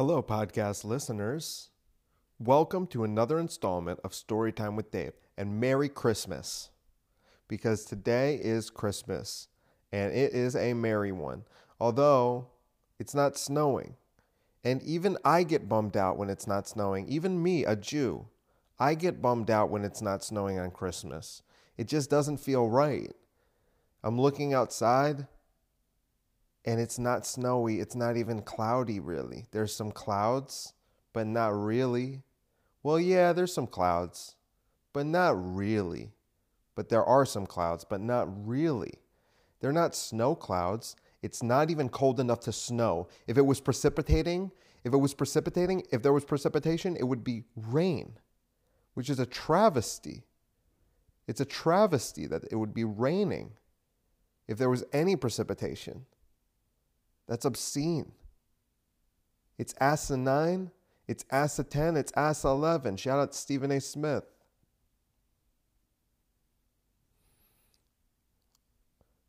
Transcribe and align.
Hello, 0.00 0.22
podcast 0.22 0.82
listeners. 0.82 1.68
Welcome 2.38 2.86
to 2.86 3.04
another 3.04 3.38
installment 3.38 4.00
of 4.02 4.12
Storytime 4.12 4.74
with 4.74 4.90
Dave, 4.90 5.12
and 5.36 5.60
Merry 5.60 5.90
Christmas. 5.90 6.70
Because 7.48 7.84
today 7.84 8.36
is 8.36 8.70
Christmas, 8.70 9.48
and 9.92 10.10
it 10.14 10.32
is 10.32 10.56
a 10.56 10.72
merry 10.72 11.12
one, 11.12 11.44
although 11.78 12.46
it's 12.98 13.14
not 13.14 13.36
snowing. 13.36 13.94
And 14.64 14.82
even 14.84 15.18
I 15.22 15.42
get 15.42 15.68
bummed 15.68 15.98
out 15.98 16.16
when 16.16 16.30
it's 16.30 16.46
not 16.46 16.66
snowing. 16.66 17.06
Even 17.06 17.42
me, 17.42 17.66
a 17.66 17.76
Jew, 17.76 18.26
I 18.78 18.94
get 18.94 19.20
bummed 19.20 19.50
out 19.50 19.68
when 19.68 19.84
it's 19.84 20.00
not 20.00 20.24
snowing 20.24 20.58
on 20.58 20.70
Christmas. 20.70 21.42
It 21.76 21.88
just 21.88 22.08
doesn't 22.08 22.38
feel 22.38 22.70
right. 22.70 23.12
I'm 24.02 24.18
looking 24.18 24.54
outside 24.54 25.26
and 26.64 26.80
it's 26.80 26.98
not 26.98 27.26
snowy. 27.26 27.80
It's 27.80 27.94
not 27.94 28.16
even 28.16 28.42
cloudy, 28.42 29.00
really. 29.00 29.46
There's 29.50 29.74
some 29.74 29.90
clouds, 29.90 30.74
but 31.12 31.26
not 31.26 31.48
really. 31.48 32.22
Well, 32.82 33.00
yeah, 33.00 33.32
there's 33.32 33.52
some 33.52 33.66
clouds, 33.66 34.36
but 34.92 35.06
not 35.06 35.34
really. 35.36 36.12
But 36.74 36.88
there 36.88 37.04
are 37.04 37.26
some 37.26 37.46
clouds, 37.46 37.84
but 37.84 38.00
not 38.00 38.28
really. 38.46 38.94
They're 39.60 39.72
not 39.72 39.94
snow 39.94 40.34
clouds. 40.34 40.96
It's 41.22 41.42
not 41.42 41.70
even 41.70 41.88
cold 41.88 42.20
enough 42.20 42.40
to 42.40 42.52
snow. 42.52 43.08
If 43.26 43.36
it 43.36 43.44
was 43.44 43.60
precipitating, 43.60 44.52
if 44.84 44.92
it 44.92 44.98
was 44.98 45.14
precipitating, 45.14 45.84
if 45.92 46.02
there 46.02 46.12
was 46.12 46.24
precipitation, 46.24 46.96
it 46.96 47.04
would 47.04 47.22
be 47.22 47.44
rain, 47.54 48.18
which 48.94 49.10
is 49.10 49.18
a 49.18 49.26
travesty. 49.26 50.24
It's 51.26 51.40
a 51.40 51.44
travesty 51.44 52.26
that 52.26 52.44
it 52.50 52.56
would 52.56 52.72
be 52.72 52.84
raining 52.84 53.52
if 54.48 54.58
there 54.58 54.70
was 54.70 54.84
any 54.92 55.16
precipitation. 55.16 56.06
That's 57.30 57.44
obscene. 57.44 58.10
It's 59.56 59.72
asinine. 59.80 60.72
It's 61.06 61.24
Asa 61.30 61.62
10. 61.62 61.96
It's 61.96 62.12
Asa 62.16 62.48
11. 62.48 62.96
Shout 62.96 63.20
out 63.20 63.30
to 63.30 63.38
Stephen 63.38 63.70
A. 63.70 63.80
Smith. 63.80 64.24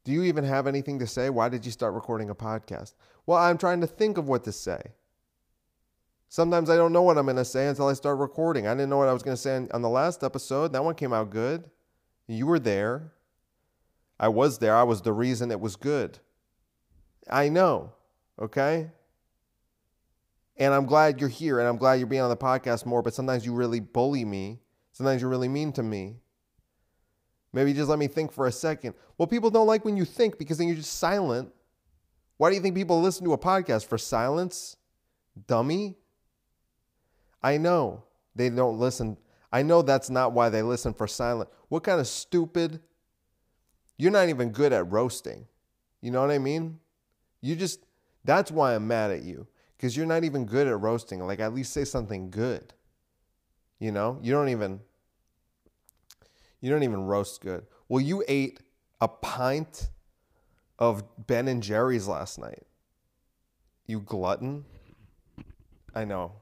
Do 0.04 0.12
you 0.12 0.24
even 0.24 0.44
have 0.44 0.66
anything 0.66 0.98
to 0.98 1.06
say? 1.06 1.30
Why 1.30 1.48
did 1.48 1.64
you 1.64 1.72
start 1.72 1.94
recording 1.94 2.32
a 2.32 2.36
podcast? 2.36 2.96
Well, 3.28 3.38
I'm 3.38 3.60
trying 3.60 3.82
to 3.82 3.88
think 3.88 4.18
of 4.18 4.28
what 4.28 4.46
to 4.46 4.52
say. 4.52 4.82
Sometimes 6.28 6.72
I 6.72 6.78
don't 6.78 6.94
know 6.94 7.04
what 7.04 7.20
I'm 7.20 7.26
going 7.26 7.36
to 7.36 7.46
say 7.46 7.68
until 7.68 7.88
I 7.88 7.94
start 7.94 8.18
recording. 8.18 8.66
I 8.66 8.74
didn't 8.74 8.90
know 8.90 8.98
what 8.98 9.10
I 9.10 9.14
was 9.14 9.22
going 9.22 9.38
to 9.38 9.42
say 9.42 9.68
on 9.72 9.84
the 9.84 9.90
last 9.90 10.24
episode. 10.24 10.74
That 10.74 10.84
one 10.84 10.96
came 10.96 11.14
out 11.14 11.30
good. 11.30 11.70
You 12.26 12.48
were 12.48 12.58
there. 12.58 13.12
I 14.20 14.30
was 14.30 14.58
there. 14.58 14.76
I 14.76 14.84
was 14.84 15.04
the 15.04 15.14
reason 15.14 15.52
it 15.52 15.60
was 15.60 15.76
good. 15.76 16.18
I 17.30 17.50
know. 17.50 17.94
Okay? 18.40 18.90
And 20.58 20.74
I'm 20.74 20.86
glad 20.86 21.20
you're 21.20 21.30
here 21.30 21.60
and 21.60 21.68
I'm 21.68 21.78
glad 21.78 21.96
you're 21.96 22.08
being 22.08 22.22
on 22.22 22.30
the 22.30 22.38
podcast 22.38 22.86
more, 22.86 23.02
but 23.02 23.14
sometimes 23.14 23.46
you 23.46 23.54
really 23.54 23.80
bully 23.80 24.26
me. 24.26 24.60
Sometimes 24.92 25.22
you're 25.22 25.30
really 25.30 25.48
mean 25.48 25.72
to 25.74 25.84
me. 25.84 26.18
Maybe 27.54 27.74
just 27.74 27.90
let 27.90 28.00
me 28.00 28.08
think 28.08 28.32
for 28.32 28.48
a 28.48 28.52
second. 28.52 28.94
Well, 29.18 29.28
people 29.28 29.50
don't 29.50 29.68
like 29.68 29.84
when 29.84 29.98
you 29.98 30.06
think 30.06 30.38
because 30.38 30.58
then 30.58 30.68
you're 30.68 30.78
just 30.78 31.00
silent. 31.00 31.52
Why 32.38 32.50
do 32.50 32.56
you 32.56 32.62
think 32.62 32.76
people 32.76 33.02
listen 33.02 33.26
to 33.26 33.34
a 33.34 33.38
podcast? 33.38 33.86
For 33.86 33.98
silence? 33.98 34.78
Dummy? 35.48 35.98
I 37.44 37.58
know 37.58 38.04
they 38.36 38.50
don't 38.50 38.80
listen. 38.80 39.18
I 39.52 39.64
know 39.64 39.82
that's 39.82 40.10
not 40.10 40.32
why 40.32 40.50
they 40.50 40.62
listen 40.62 40.94
for 40.94 41.08
silent. 41.08 41.50
What 41.70 41.84
kind 41.84 42.00
of 42.00 42.08
stupid? 42.08 42.80
You're 43.98 44.12
not 44.12 44.30
even 44.30 44.52
good 44.52 44.74
at 44.74 44.90
roasting. 44.92 45.48
You 46.02 46.12
know 46.12 46.22
what 46.22 46.32
I 46.32 46.40
mean? 46.40 46.80
You 47.42 47.56
just, 47.56 47.80
that's 48.24 48.52
why 48.52 48.76
I'm 48.76 48.88
mad 48.88 49.12
at 49.12 49.24
you 49.24 49.48
because 49.76 49.98
you're 49.98 50.06
not 50.06 50.24
even 50.24 50.46
good 50.46 50.68
at 50.68 50.80
roasting. 50.80 51.26
Like, 51.26 51.40
at 51.40 51.54
least 51.54 51.74
say 51.74 51.84
something 51.84 52.30
good. 52.30 52.74
You 53.80 53.92
know, 53.92 54.20
you 54.22 54.32
don't 54.32 54.50
even, 54.50 54.80
you 56.60 56.70
don't 56.70 56.84
even 56.84 57.06
roast 57.06 57.42
good. 57.42 57.66
Well, 57.90 58.00
you 58.00 58.24
ate 58.28 58.60
a 59.02 59.08
pint 59.08 59.90
of 60.78 61.04
Ben 61.26 61.48
and 61.48 61.64
Jerry's 61.64 62.08
last 62.08 62.38
night. 62.38 62.64
You 63.88 64.00
glutton. 64.00 64.66
I 65.96 66.06
know. 66.06 66.34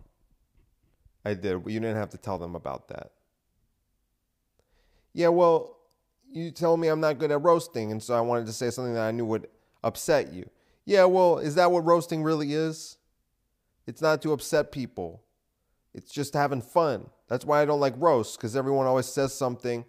I 1.23 1.33
did. 1.33 1.63
You 1.65 1.79
didn't 1.79 1.95
have 1.95 2.09
to 2.11 2.17
tell 2.17 2.37
them 2.37 2.55
about 2.55 2.89
that. 2.89 3.11
Yeah, 5.13 5.29
well, 5.29 5.77
you 6.31 6.51
told 6.51 6.79
me 6.79 6.89
I'm 6.89 6.99
not 6.99 7.17
good 7.17 7.31
at 7.31 7.41
roasting, 7.41 7.91
and 7.91 8.03
so 8.03 8.13
I 8.13 8.21
wanted 8.21 8.45
to 8.45 8.53
say 8.53 8.69
something 8.69 8.93
that 8.93 9.07
I 9.07 9.11
knew 9.11 9.25
would 9.25 9.47
upset 9.83 10.31
you. 10.33 10.49
Yeah, 10.89 11.05
well, 11.05 11.37
is 11.37 11.53
that 11.53 11.71
what 11.71 11.85
roasting 11.85 12.23
really 12.23 12.55
is? 12.55 12.97
It's 13.85 14.01
not 14.01 14.23
to 14.23 14.33
upset 14.33 14.71
people. 14.71 15.21
It's 15.93 16.11
just 16.11 16.33
having 16.33 16.63
fun. 16.63 17.11
That's 17.27 17.45
why 17.45 17.61
I 17.61 17.65
don't 17.65 17.79
like 17.79 17.93
roasts 17.97 18.35
because 18.35 18.55
everyone 18.55 18.87
always 18.87 19.05
says 19.05 19.31
something. 19.31 19.85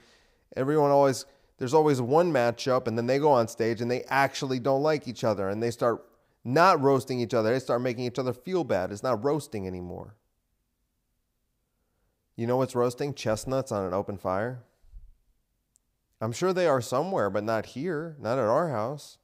Everyone 0.54 0.90
always 0.90 1.24
there's 1.56 1.72
always 1.72 2.02
one 2.02 2.30
matchup 2.30 2.86
and 2.86 2.98
then 2.98 3.06
they 3.06 3.18
go 3.18 3.32
on 3.32 3.48
stage 3.48 3.80
and 3.80 3.90
they 3.90 4.02
actually 4.10 4.60
don't 4.60 4.82
like 4.82 5.08
each 5.08 5.24
other 5.24 5.48
and 5.48 5.62
they 5.62 5.70
start 5.70 6.04
not 6.44 6.82
roasting 6.82 7.18
each 7.18 7.32
other. 7.32 7.50
They 7.50 7.60
start 7.60 7.80
making 7.80 8.04
each 8.04 8.18
other 8.18 8.34
feel 8.34 8.62
bad. 8.62 8.92
It's 8.92 9.02
not 9.02 9.24
roasting 9.24 9.66
anymore. 9.66 10.16
You 12.36 12.46
know 12.46 12.58
what's 12.58 12.74
roasting? 12.74 13.14
Chestnuts 13.14 13.72
on 13.72 13.86
an 13.86 13.94
open 13.94 14.18
fire. 14.18 14.64
I'm 16.20 16.32
sure 16.32 16.52
they 16.52 16.66
are 16.66 16.82
somewhere, 16.82 17.30
but 17.30 17.44
not 17.44 17.64
here, 17.64 18.16
not 18.20 18.36
at 18.36 18.44
our 18.44 18.68
house. 18.68 19.16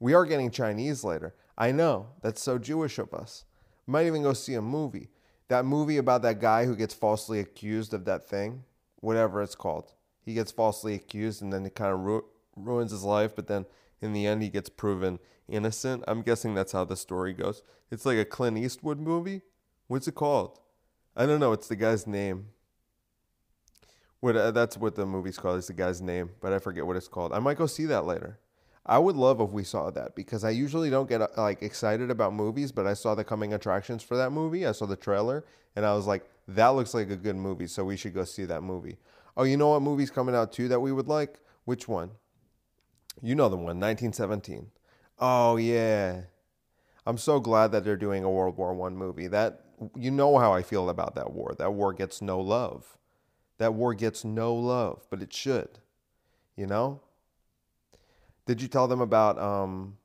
We 0.00 0.14
are 0.14 0.24
getting 0.24 0.50
Chinese 0.50 1.04
later. 1.04 1.34
I 1.56 1.72
know. 1.72 2.08
That's 2.22 2.42
so 2.42 2.58
Jewish 2.58 2.98
of 2.98 3.12
us. 3.12 3.44
Might 3.86 4.06
even 4.06 4.22
go 4.22 4.32
see 4.32 4.54
a 4.54 4.62
movie. 4.62 5.10
That 5.48 5.66
movie 5.66 5.98
about 5.98 6.22
that 6.22 6.40
guy 6.40 6.64
who 6.64 6.74
gets 6.74 6.94
falsely 6.94 7.38
accused 7.38 7.92
of 7.92 8.06
that 8.06 8.26
thing, 8.26 8.64
whatever 8.96 9.42
it's 9.42 9.54
called. 9.54 9.92
He 10.22 10.32
gets 10.32 10.52
falsely 10.52 10.94
accused 10.94 11.42
and 11.42 11.52
then 11.52 11.66
it 11.66 11.74
kind 11.74 11.92
of 11.92 12.00
ru- 12.00 12.24
ruins 12.56 12.92
his 12.92 13.02
life, 13.04 13.36
but 13.36 13.46
then 13.46 13.66
in 14.00 14.12
the 14.12 14.26
end 14.26 14.42
he 14.42 14.48
gets 14.48 14.70
proven 14.70 15.18
innocent. 15.48 16.04
I'm 16.08 16.22
guessing 16.22 16.54
that's 16.54 16.72
how 16.72 16.84
the 16.84 16.96
story 16.96 17.32
goes. 17.32 17.62
It's 17.90 18.06
like 18.06 18.18
a 18.18 18.24
Clint 18.24 18.56
Eastwood 18.58 18.98
movie. 18.98 19.42
What's 19.88 20.08
it 20.08 20.14
called? 20.14 20.60
I 21.16 21.26
don't 21.26 21.40
know. 21.40 21.52
It's 21.52 21.68
the 21.68 21.76
guy's 21.76 22.06
name. 22.06 22.46
What 24.20 24.36
uh, 24.36 24.50
that's 24.52 24.76
what 24.76 24.94
the 24.94 25.06
movie's 25.06 25.38
called. 25.38 25.58
It's 25.58 25.66
the 25.66 25.72
guy's 25.72 26.00
name, 26.00 26.30
but 26.40 26.52
I 26.52 26.58
forget 26.58 26.86
what 26.86 26.96
it's 26.96 27.08
called. 27.08 27.32
I 27.32 27.38
might 27.38 27.58
go 27.58 27.66
see 27.66 27.86
that 27.86 28.04
later. 28.04 28.38
I 28.86 28.98
would 28.98 29.16
love 29.16 29.40
if 29.40 29.50
we 29.50 29.62
saw 29.64 29.90
that 29.90 30.14
because 30.14 30.42
I 30.42 30.50
usually 30.50 30.90
don't 30.90 31.08
get 31.08 31.20
uh, 31.20 31.28
like 31.36 31.62
excited 31.62 32.10
about 32.10 32.32
movies, 32.32 32.72
but 32.72 32.86
I 32.86 32.94
saw 32.94 33.14
the 33.14 33.24
coming 33.24 33.52
attractions 33.52 34.02
for 34.02 34.16
that 34.16 34.30
movie. 34.30 34.66
I 34.66 34.72
saw 34.72 34.86
the 34.86 34.96
trailer 34.96 35.44
and 35.76 35.84
I 35.84 35.94
was 35.94 36.06
like, 36.06 36.24
that 36.48 36.68
looks 36.68 36.94
like 36.94 37.10
a 37.10 37.16
good 37.16 37.36
movie, 37.36 37.66
so 37.66 37.84
we 37.84 37.96
should 37.96 38.14
go 38.14 38.24
see 38.24 38.44
that 38.46 38.62
movie. 38.62 38.96
Oh, 39.36 39.44
you 39.44 39.56
know 39.56 39.68
what 39.68 39.82
movie's 39.82 40.10
coming 40.10 40.34
out 40.34 40.52
too 40.52 40.68
that 40.68 40.80
we 40.80 40.92
would 40.92 41.08
like? 41.08 41.38
Which 41.64 41.86
one? 41.86 42.10
You 43.22 43.34
know 43.34 43.48
the 43.48 43.56
one, 43.56 43.78
1917. 43.78 44.70
Oh 45.18 45.56
yeah. 45.56 46.22
I'm 47.06 47.18
so 47.18 47.38
glad 47.40 47.72
that 47.72 47.84
they're 47.84 47.96
doing 47.96 48.24
a 48.24 48.30
World 48.30 48.56
War 48.56 48.74
1 48.74 48.96
movie. 48.96 49.26
That 49.26 49.64
you 49.96 50.10
know 50.10 50.38
how 50.38 50.52
I 50.52 50.62
feel 50.62 50.88
about 50.88 51.14
that 51.14 51.32
war. 51.32 51.54
That 51.58 51.72
war 51.72 51.92
gets 51.92 52.20
no 52.20 52.40
love. 52.40 52.98
That 53.58 53.74
war 53.74 53.94
gets 53.94 54.24
no 54.24 54.54
love, 54.54 55.06
but 55.10 55.22
it 55.22 55.32
should. 55.32 55.78
You 56.56 56.66
know? 56.66 57.00
Did 58.50 58.60
you 58.60 58.66
tell 58.66 58.88
them 58.88 59.00
about 59.00 59.38
um 59.38 59.96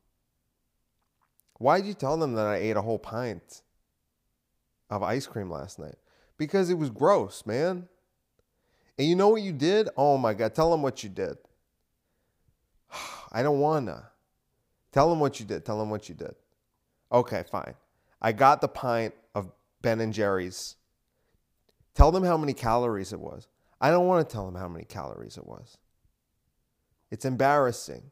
why 1.57 1.81
did 1.81 1.88
you 1.88 1.95
tell 1.95 2.15
them 2.15 2.36
that 2.36 2.45
I 2.45 2.57
ate 2.57 2.77
a 2.77 2.81
whole 2.83 3.00
pint 3.00 3.63
of 4.88 5.01
ice 5.01 5.25
cream 5.25 5.50
last 5.50 5.80
night? 5.80 5.95
Because 6.38 6.69
it 6.69 6.77
was 6.77 6.92
gross, 6.92 7.44
man. 7.47 7.88
And 9.00 9.07
you 9.07 9.15
know 9.15 9.30
what 9.30 9.42
you 9.42 9.51
did? 9.51 9.89
Oh 9.97 10.19
my 10.19 10.36
god, 10.36 10.53
tell 10.53 10.69
them 10.69 10.83
what 10.83 11.03
you 11.03 11.09
did. 11.09 11.39
I 13.31 13.42
don't 13.42 13.59
wanna. 13.59 14.12
Tell 14.92 15.09
them 15.09 15.19
what 15.19 15.39
you 15.39 15.47
did. 15.47 15.65
Tell 15.65 15.80
them 15.80 15.89
what 15.89 16.07
you 16.07 16.13
did. 16.13 16.36
Okay, 17.12 17.44
fine. 17.51 17.74
I 18.21 18.31
got 18.31 18.62
the 18.62 18.68
pint 18.68 19.15
of 19.33 19.50
Ben 19.81 20.00
and 20.00 20.13
Jerry's. 20.13 20.75
Tell 21.95 22.12
them 22.12 22.24
how 22.24 22.38
many 22.38 22.53
calories 22.53 23.12
it 23.12 23.19
was. 23.19 23.47
I 23.81 23.89
don't 23.89 24.06
want 24.06 24.30
to 24.30 24.31
tell 24.31 24.45
them 24.45 24.53
how 24.53 24.68
many 24.68 24.86
calories 24.86 25.36
it 25.36 25.47
was. 25.47 25.80
It's 27.09 27.25
embarrassing. 27.25 28.12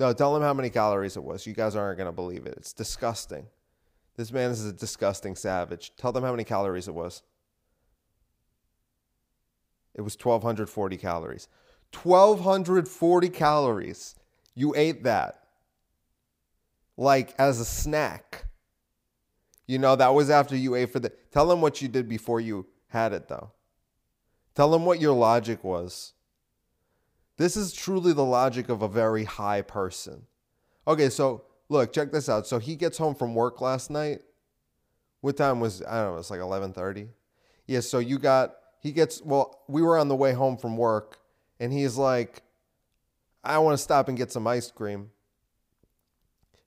No, 0.00 0.14
tell 0.14 0.32
them 0.32 0.42
how 0.42 0.54
many 0.54 0.70
calories 0.70 1.18
it 1.18 1.22
was. 1.22 1.46
You 1.46 1.52
guys 1.52 1.76
aren't 1.76 1.98
going 1.98 2.08
to 2.08 2.12
believe 2.12 2.46
it. 2.46 2.54
It's 2.56 2.72
disgusting. 2.72 3.44
This 4.16 4.32
man 4.32 4.50
is 4.50 4.64
a 4.64 4.72
disgusting 4.72 5.36
savage. 5.36 5.92
Tell 5.98 6.10
them 6.10 6.24
how 6.24 6.30
many 6.30 6.42
calories 6.42 6.88
it 6.88 6.94
was. 6.94 7.22
It 9.94 10.00
was 10.00 10.14
1,240 10.14 10.96
calories. 10.96 11.48
1,240 12.02 13.28
calories. 13.28 14.14
You 14.54 14.74
ate 14.74 15.04
that. 15.04 15.44
Like 16.96 17.34
as 17.38 17.60
a 17.60 17.66
snack. 17.66 18.46
You 19.66 19.78
know, 19.78 19.96
that 19.96 20.14
was 20.14 20.30
after 20.30 20.56
you 20.56 20.76
ate 20.76 20.94
for 20.94 21.00
the. 21.00 21.10
Tell 21.30 21.46
them 21.46 21.60
what 21.60 21.82
you 21.82 21.88
did 21.88 22.08
before 22.08 22.40
you 22.40 22.66
had 22.88 23.12
it, 23.12 23.28
though. 23.28 23.50
Tell 24.54 24.70
them 24.70 24.86
what 24.86 24.98
your 24.98 25.12
logic 25.12 25.62
was. 25.62 26.14
This 27.40 27.56
is 27.56 27.72
truly 27.72 28.12
the 28.12 28.22
logic 28.22 28.68
of 28.68 28.82
a 28.82 28.88
very 28.88 29.24
high 29.24 29.62
person. 29.62 30.26
Okay, 30.86 31.08
so 31.08 31.44
look, 31.70 31.90
check 31.90 32.12
this 32.12 32.28
out. 32.28 32.46
So 32.46 32.58
he 32.58 32.76
gets 32.76 32.98
home 32.98 33.14
from 33.14 33.34
work 33.34 33.62
last 33.62 33.88
night 33.90 34.20
What 35.22 35.38
time 35.38 35.58
was 35.58 35.80
I 35.80 36.02
don't 36.02 36.12
know, 36.12 36.18
it's 36.18 36.30
like 36.30 36.40
11:30. 36.40 37.08
Yeah, 37.66 37.80
so 37.80 37.98
you 37.98 38.18
got 38.18 38.56
he 38.80 38.92
gets 38.92 39.22
well, 39.22 39.62
we 39.68 39.80
were 39.80 39.96
on 39.96 40.08
the 40.08 40.16
way 40.16 40.34
home 40.34 40.58
from 40.58 40.76
work 40.76 41.18
and 41.58 41.72
he's 41.72 41.96
like 41.96 42.42
I 43.42 43.56
want 43.56 43.72
to 43.72 43.82
stop 43.82 44.08
and 44.08 44.18
get 44.18 44.30
some 44.30 44.46
ice 44.46 44.70
cream. 44.70 45.10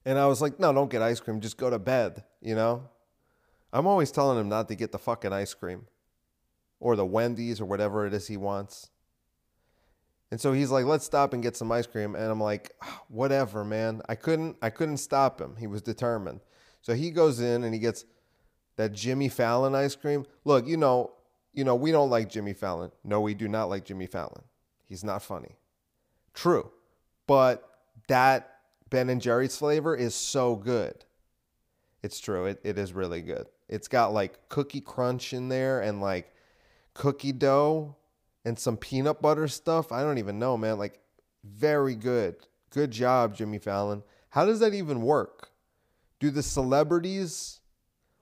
And 0.06 0.18
I 0.18 0.26
was 0.26 0.42
like, 0.42 0.60
"No, 0.60 0.74
don't 0.74 0.90
get 0.90 1.04
ice 1.04 1.20
cream, 1.20 1.40
just 1.40 1.58
go 1.58 1.70
to 1.70 1.78
bed," 1.78 2.24
you 2.42 2.56
know? 2.56 2.90
I'm 3.72 3.86
always 3.86 4.12
telling 4.12 4.40
him 4.40 4.50
not 4.50 4.70
to 4.70 4.76
get 4.76 4.92
the 4.92 4.98
fucking 4.98 5.34
ice 5.34 5.54
cream 5.54 5.86
or 6.80 6.96
the 6.96 7.06
Wendy's 7.06 7.62
or 7.62 7.66
whatever 7.66 8.08
it 8.08 8.14
is 8.16 8.28
he 8.28 8.38
wants. 8.38 8.90
And 10.34 10.42
so 10.42 10.52
he's 10.52 10.72
like, 10.72 10.86
"Let's 10.86 11.06
stop 11.06 11.34
and 11.34 11.44
get 11.44 11.56
some 11.56 11.72
ice 11.72 11.86
cream." 11.86 12.16
And 12.16 12.24
I'm 12.24 12.42
like, 12.42 12.72
ah, 12.82 13.04
"Whatever, 13.08 13.64
man." 13.64 14.02
I 14.10 14.16
couldn't 14.16 14.58
I 14.64 14.72
couldn't 14.72 14.98
stop 14.98 15.40
him. 15.40 15.58
He 15.58 15.68
was 15.68 15.84
determined. 15.84 16.40
So 16.82 16.96
he 16.96 17.12
goes 17.12 17.40
in 17.40 17.64
and 17.64 17.72
he 17.72 17.80
gets 17.80 18.04
that 18.78 18.94
Jimmy 18.94 19.30
Fallon 19.30 19.76
ice 19.76 19.96
cream. 19.96 20.26
Look, 20.44 20.66
you 20.66 20.76
know, 20.76 21.12
you 21.54 21.64
know, 21.64 21.76
we 21.76 21.92
don't 21.92 22.10
like 22.10 22.30
Jimmy 22.30 22.54
Fallon. 22.54 22.92
No, 23.04 23.22
we 23.22 23.36
do 23.36 23.48
not 23.48 23.66
like 23.66 23.86
Jimmy 23.86 24.08
Fallon. 24.08 24.42
He's 24.90 25.04
not 25.04 25.22
funny. 25.22 25.60
True. 26.34 26.72
But 27.28 27.70
that 28.08 28.56
Ben 28.90 29.10
and 29.10 29.22
Jerry's 29.22 29.56
flavor 29.56 29.96
is 29.96 30.16
so 30.16 30.56
good. 30.56 31.06
It's 32.02 32.20
true. 32.20 32.48
It, 32.48 32.60
it 32.64 32.80
is 32.80 32.92
really 32.92 33.22
good. 33.22 33.50
It's 33.70 33.88
got 33.88 34.14
like 34.14 34.50
cookie 34.50 34.82
crunch 34.82 35.32
in 35.32 35.50
there 35.50 35.82
and 35.82 36.02
like 36.02 36.34
cookie 36.96 37.34
dough 37.34 37.98
and 38.46 38.58
some 38.58 38.78
peanut 38.78 39.22
butter 39.22 39.48
stuff. 39.48 39.92
I 39.92 40.02
don't 40.02 40.18
even 40.18 40.40
know, 40.40 40.58
man. 40.58 40.78
Like, 40.78 41.00
very 41.44 41.96
good. 41.96 42.36
Good 42.70 42.92
job, 42.92 43.36
Jimmy 43.36 43.60
Fallon. 43.60 44.04
How 44.30 44.46
does 44.46 44.60
that 44.60 44.74
even 44.74 45.02
work? 45.02 45.50
Do 46.20 46.32
the 46.32 46.44
celebrities 46.44 47.60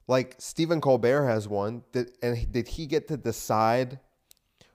like 0.07 0.35
Stephen 0.39 0.81
Colbert 0.81 1.25
has 1.27 1.47
one. 1.47 1.83
Did, 1.91 2.11
and 2.21 2.51
did 2.51 2.67
he 2.67 2.85
get 2.85 3.07
to 3.07 3.17
decide 3.17 3.99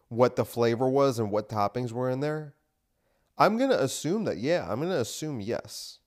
what 0.08 0.36
the 0.36 0.44
flavor 0.44 0.88
was 0.88 1.18
and 1.18 1.30
what 1.30 1.48
toppings 1.48 1.92
were 1.92 2.08
in 2.08 2.20
there? 2.20 2.54
I'm 3.36 3.58
going 3.58 3.70
to 3.70 3.82
assume 3.82 4.24
that, 4.24 4.38
yeah, 4.38 4.66
I'm 4.66 4.80
going 4.80 4.92
to 4.92 5.00
assume 5.00 5.40
yes, 5.40 5.98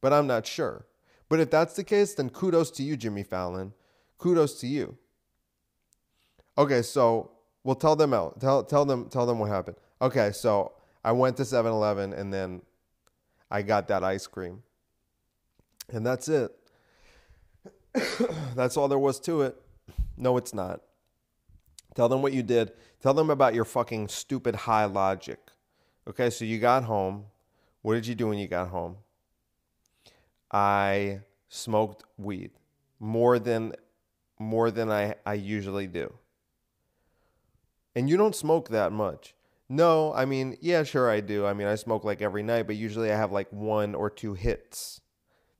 but 0.00 0.12
I'm 0.12 0.26
not 0.26 0.46
sure. 0.46 0.86
But 1.28 1.38
if 1.38 1.50
that's 1.50 1.74
the 1.74 1.84
case, 1.84 2.14
then 2.14 2.30
kudos 2.30 2.70
to 2.72 2.82
you, 2.82 2.96
Jimmy 2.96 3.22
Fallon. 3.22 3.72
Kudos 4.18 4.58
to 4.60 4.66
you. 4.66 4.96
Okay, 6.58 6.82
so 6.82 7.30
we'll 7.66 7.74
tell 7.74 7.96
them 7.96 8.14
out. 8.14 8.40
Tell, 8.40 8.62
tell 8.62 8.84
them 8.84 9.08
tell 9.10 9.26
them 9.26 9.40
what 9.40 9.50
happened. 9.50 9.76
Okay, 10.00 10.30
so 10.30 10.72
I 11.04 11.12
went 11.12 11.36
to 11.38 11.42
7-Eleven 11.42 12.12
and 12.12 12.32
then 12.32 12.62
I 13.50 13.62
got 13.62 13.88
that 13.88 14.04
ice 14.04 14.26
cream. 14.26 14.62
And 15.92 16.06
that's 16.06 16.28
it. 16.28 16.52
That's 18.54 18.76
all 18.76 18.88
there 18.88 18.98
was 18.98 19.18
to 19.20 19.42
it. 19.42 19.56
No, 20.16 20.36
it's 20.36 20.52
not. 20.52 20.82
Tell 21.94 22.08
them 22.08 22.20
what 22.22 22.34
you 22.34 22.42
did. 22.42 22.72
Tell 23.00 23.14
them 23.14 23.30
about 23.30 23.54
your 23.54 23.64
fucking 23.64 24.08
stupid 24.08 24.54
high 24.54 24.84
logic. 24.84 25.38
Okay, 26.06 26.28
so 26.28 26.44
you 26.44 26.58
got 26.58 26.84
home. 26.84 27.24
What 27.82 27.94
did 27.94 28.06
you 28.06 28.14
do 28.14 28.28
when 28.28 28.38
you 28.38 28.48
got 28.48 28.68
home? 28.68 28.96
I 30.52 31.20
smoked 31.48 32.04
weed 32.18 32.50
more 33.00 33.38
than 33.38 33.74
more 34.38 34.70
than 34.70 34.90
I, 34.90 35.14
I 35.24 35.34
usually 35.34 35.86
do. 35.86 36.12
And 37.96 38.10
you 38.10 38.18
don't 38.18 38.36
smoke 38.36 38.68
that 38.68 38.92
much. 38.92 39.34
No, 39.68 40.12
I 40.14 40.26
mean, 40.26 40.58
yeah, 40.60 40.84
sure 40.84 41.10
I 41.10 41.20
do. 41.20 41.46
I 41.46 41.54
mean, 41.54 41.66
I 41.66 41.74
smoke 41.74 42.04
like 42.04 42.22
every 42.22 42.42
night, 42.42 42.66
but 42.66 42.76
usually 42.76 43.10
I 43.10 43.16
have 43.16 43.32
like 43.32 43.50
one 43.50 43.94
or 43.94 44.10
two 44.10 44.34
hits. 44.34 45.00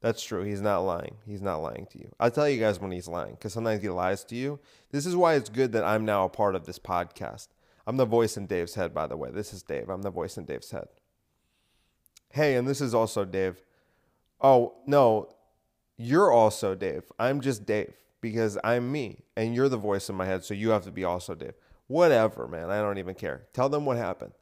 That's 0.01 0.23
true. 0.23 0.45
He's 0.45 0.61
not 0.61 0.81
lying. 0.81 1.17
He's 1.27 1.43
not 1.43 1.63
lying 1.63 1.87
to 1.91 1.99
you. 1.99 2.13
I'll 2.21 2.31
tell 2.31 2.49
you 2.49 2.61
guys 2.61 2.79
when 2.79 2.93
he's 2.93 3.09
lying 3.09 3.33
because 3.33 3.55
sometimes 3.55 3.83
he 3.83 3.89
lies 3.89 4.23
to 4.25 4.37
you. 4.37 4.61
This 4.93 5.07
is 5.07 5.17
why 5.17 5.35
it's 5.35 5.49
good 5.49 5.73
that 5.73 5.83
I'm 5.83 6.05
now 6.05 6.27
a 6.27 6.29
part 6.29 6.55
of 6.55 6.67
this 6.67 6.79
podcast. 6.79 7.49
I'm 7.87 7.97
the 7.97 8.05
voice 8.05 8.37
in 8.37 8.47
Dave's 8.47 8.75
head, 8.75 8.93
by 8.93 9.07
the 9.07 9.17
way. 9.17 9.31
This 9.31 9.53
is 9.53 9.63
Dave. 9.63 9.89
I'm 9.89 10.03
the 10.03 10.11
voice 10.11 10.37
in 10.37 10.45
Dave's 10.45 10.71
head. 10.71 10.89
Hey, 12.31 12.55
and 12.57 12.69
this 12.69 12.83
is 12.83 12.95
also 12.95 13.25
Dave. 13.25 13.65
Oh, 14.41 14.75
no, 14.87 15.31
you're 15.97 16.31
also 16.31 16.75
Dave. 16.75 17.11
I'm 17.19 17.41
just 17.41 17.65
Dave 17.65 17.95
because 18.21 18.59
I'm 18.63 18.93
me 18.93 19.25
and 19.37 19.55
you're 19.55 19.71
the 19.71 19.77
voice 19.79 20.11
in 20.11 20.17
my 20.17 20.27
head. 20.27 20.45
So 20.45 20.53
you 20.53 20.71
have 20.71 20.85
to 20.85 20.93
be 20.93 21.03
also 21.03 21.35
Dave. 21.35 21.55
Whatever, 21.89 22.49
man. 22.49 22.71
I 22.71 22.81
don't 22.81 22.99
even 22.99 23.15
care. 23.15 23.47
Tell 23.53 23.69
them 23.69 23.85
what 23.85 23.97
happened. 23.97 24.33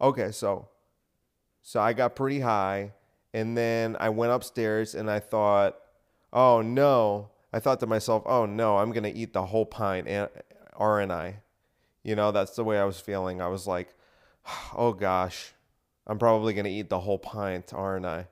Okay, 0.00 0.32
so 0.32 0.68
so 1.62 1.80
I 1.80 1.92
got 1.92 2.16
pretty 2.16 2.40
high 2.40 2.92
and 3.32 3.56
then 3.56 3.96
I 3.98 4.10
went 4.10 4.32
upstairs 4.32 4.94
and 4.94 5.10
I 5.10 5.18
thought, 5.18 5.76
oh 6.32 6.62
no. 6.62 7.30
I 7.52 7.60
thought 7.60 7.80
to 7.80 7.86
myself, 7.86 8.22
oh 8.26 8.46
no, 8.46 8.78
I'm 8.78 8.92
going 8.92 9.04
to 9.04 9.12
eat 9.12 9.32
the 9.32 9.46
whole 9.46 9.66
pint, 9.66 10.08
eh, 10.08 10.26
aren't 10.74 11.12
I? 11.12 11.40
You 12.02 12.16
know, 12.16 12.32
that's 12.32 12.56
the 12.56 12.64
way 12.64 12.78
I 12.78 12.84
was 12.84 13.00
feeling. 13.00 13.40
I 13.40 13.48
was 13.48 13.66
like, 13.66 13.94
oh 14.76 14.92
gosh, 14.92 15.52
I'm 16.06 16.18
probably 16.18 16.54
going 16.54 16.64
to 16.64 16.70
eat 16.70 16.90
the 16.90 17.00
whole 17.00 17.18
pint, 17.18 17.72
aren't 17.74 18.06
I? 18.06 18.28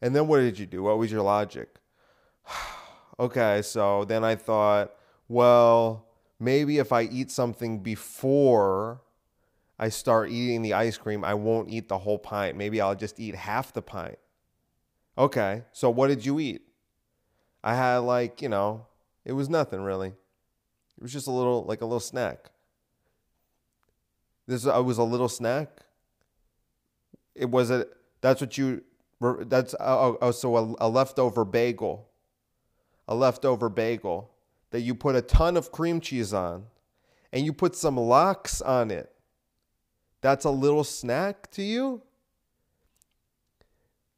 And 0.00 0.14
then 0.14 0.28
what 0.28 0.38
did 0.38 0.58
you 0.58 0.66
do? 0.66 0.82
What 0.82 0.98
was 0.98 1.10
your 1.10 1.22
logic? 1.22 1.76
okay, 3.18 3.62
so 3.62 4.04
then 4.04 4.24
I 4.24 4.36
thought, 4.36 4.92
well, 5.28 6.05
maybe 6.38 6.78
if 6.78 6.92
I 6.92 7.02
eat 7.02 7.30
something 7.30 7.80
before 7.80 9.02
I 9.78 9.88
start 9.88 10.30
eating 10.30 10.62
the 10.62 10.72
ice 10.72 10.96
cream, 10.96 11.24
I 11.24 11.34
won't 11.34 11.70
eat 11.70 11.88
the 11.88 11.98
whole 11.98 12.18
pint. 12.18 12.56
Maybe 12.56 12.80
I'll 12.80 12.94
just 12.94 13.20
eat 13.20 13.34
half 13.34 13.72
the 13.72 13.82
pint. 13.82 14.18
Okay, 15.18 15.64
so 15.72 15.90
what 15.90 16.08
did 16.08 16.24
you 16.24 16.40
eat? 16.40 16.62
I 17.64 17.74
had 17.74 17.98
like, 17.98 18.42
you 18.42 18.48
know, 18.48 18.86
it 19.24 19.32
was 19.32 19.48
nothing 19.48 19.80
really. 19.80 20.08
It 20.08 21.02
was 21.02 21.12
just 21.12 21.26
a 21.26 21.30
little, 21.30 21.64
like 21.64 21.80
a 21.80 21.86
little 21.86 22.00
snack. 22.00 22.50
This 24.46 24.66
I 24.66 24.78
was 24.78 24.98
a 24.98 25.02
little 25.02 25.28
snack. 25.28 25.80
It 27.34 27.50
was 27.50 27.70
a. 27.70 27.86
That's 28.20 28.40
what 28.40 28.56
you. 28.56 28.82
That's 29.20 29.74
uh, 29.74 29.78
oh, 29.80 30.18
oh 30.22 30.30
so 30.30 30.56
a, 30.56 30.86
a 30.86 30.88
leftover 30.88 31.44
bagel. 31.44 32.08
A 33.08 33.14
leftover 33.14 33.68
bagel 33.68 34.30
that 34.76 34.82
you 34.82 34.94
put 34.94 35.16
a 35.16 35.22
ton 35.22 35.56
of 35.56 35.72
cream 35.72 36.02
cheese 36.02 36.34
on, 36.34 36.64
and 37.32 37.46
you 37.46 37.52
put 37.54 37.74
some 37.74 37.96
lox 37.96 38.60
on 38.60 38.90
it. 38.90 39.10
That's 40.20 40.44
a 40.44 40.50
little 40.50 40.84
snack 40.84 41.50
to 41.52 41.62
you 41.62 42.02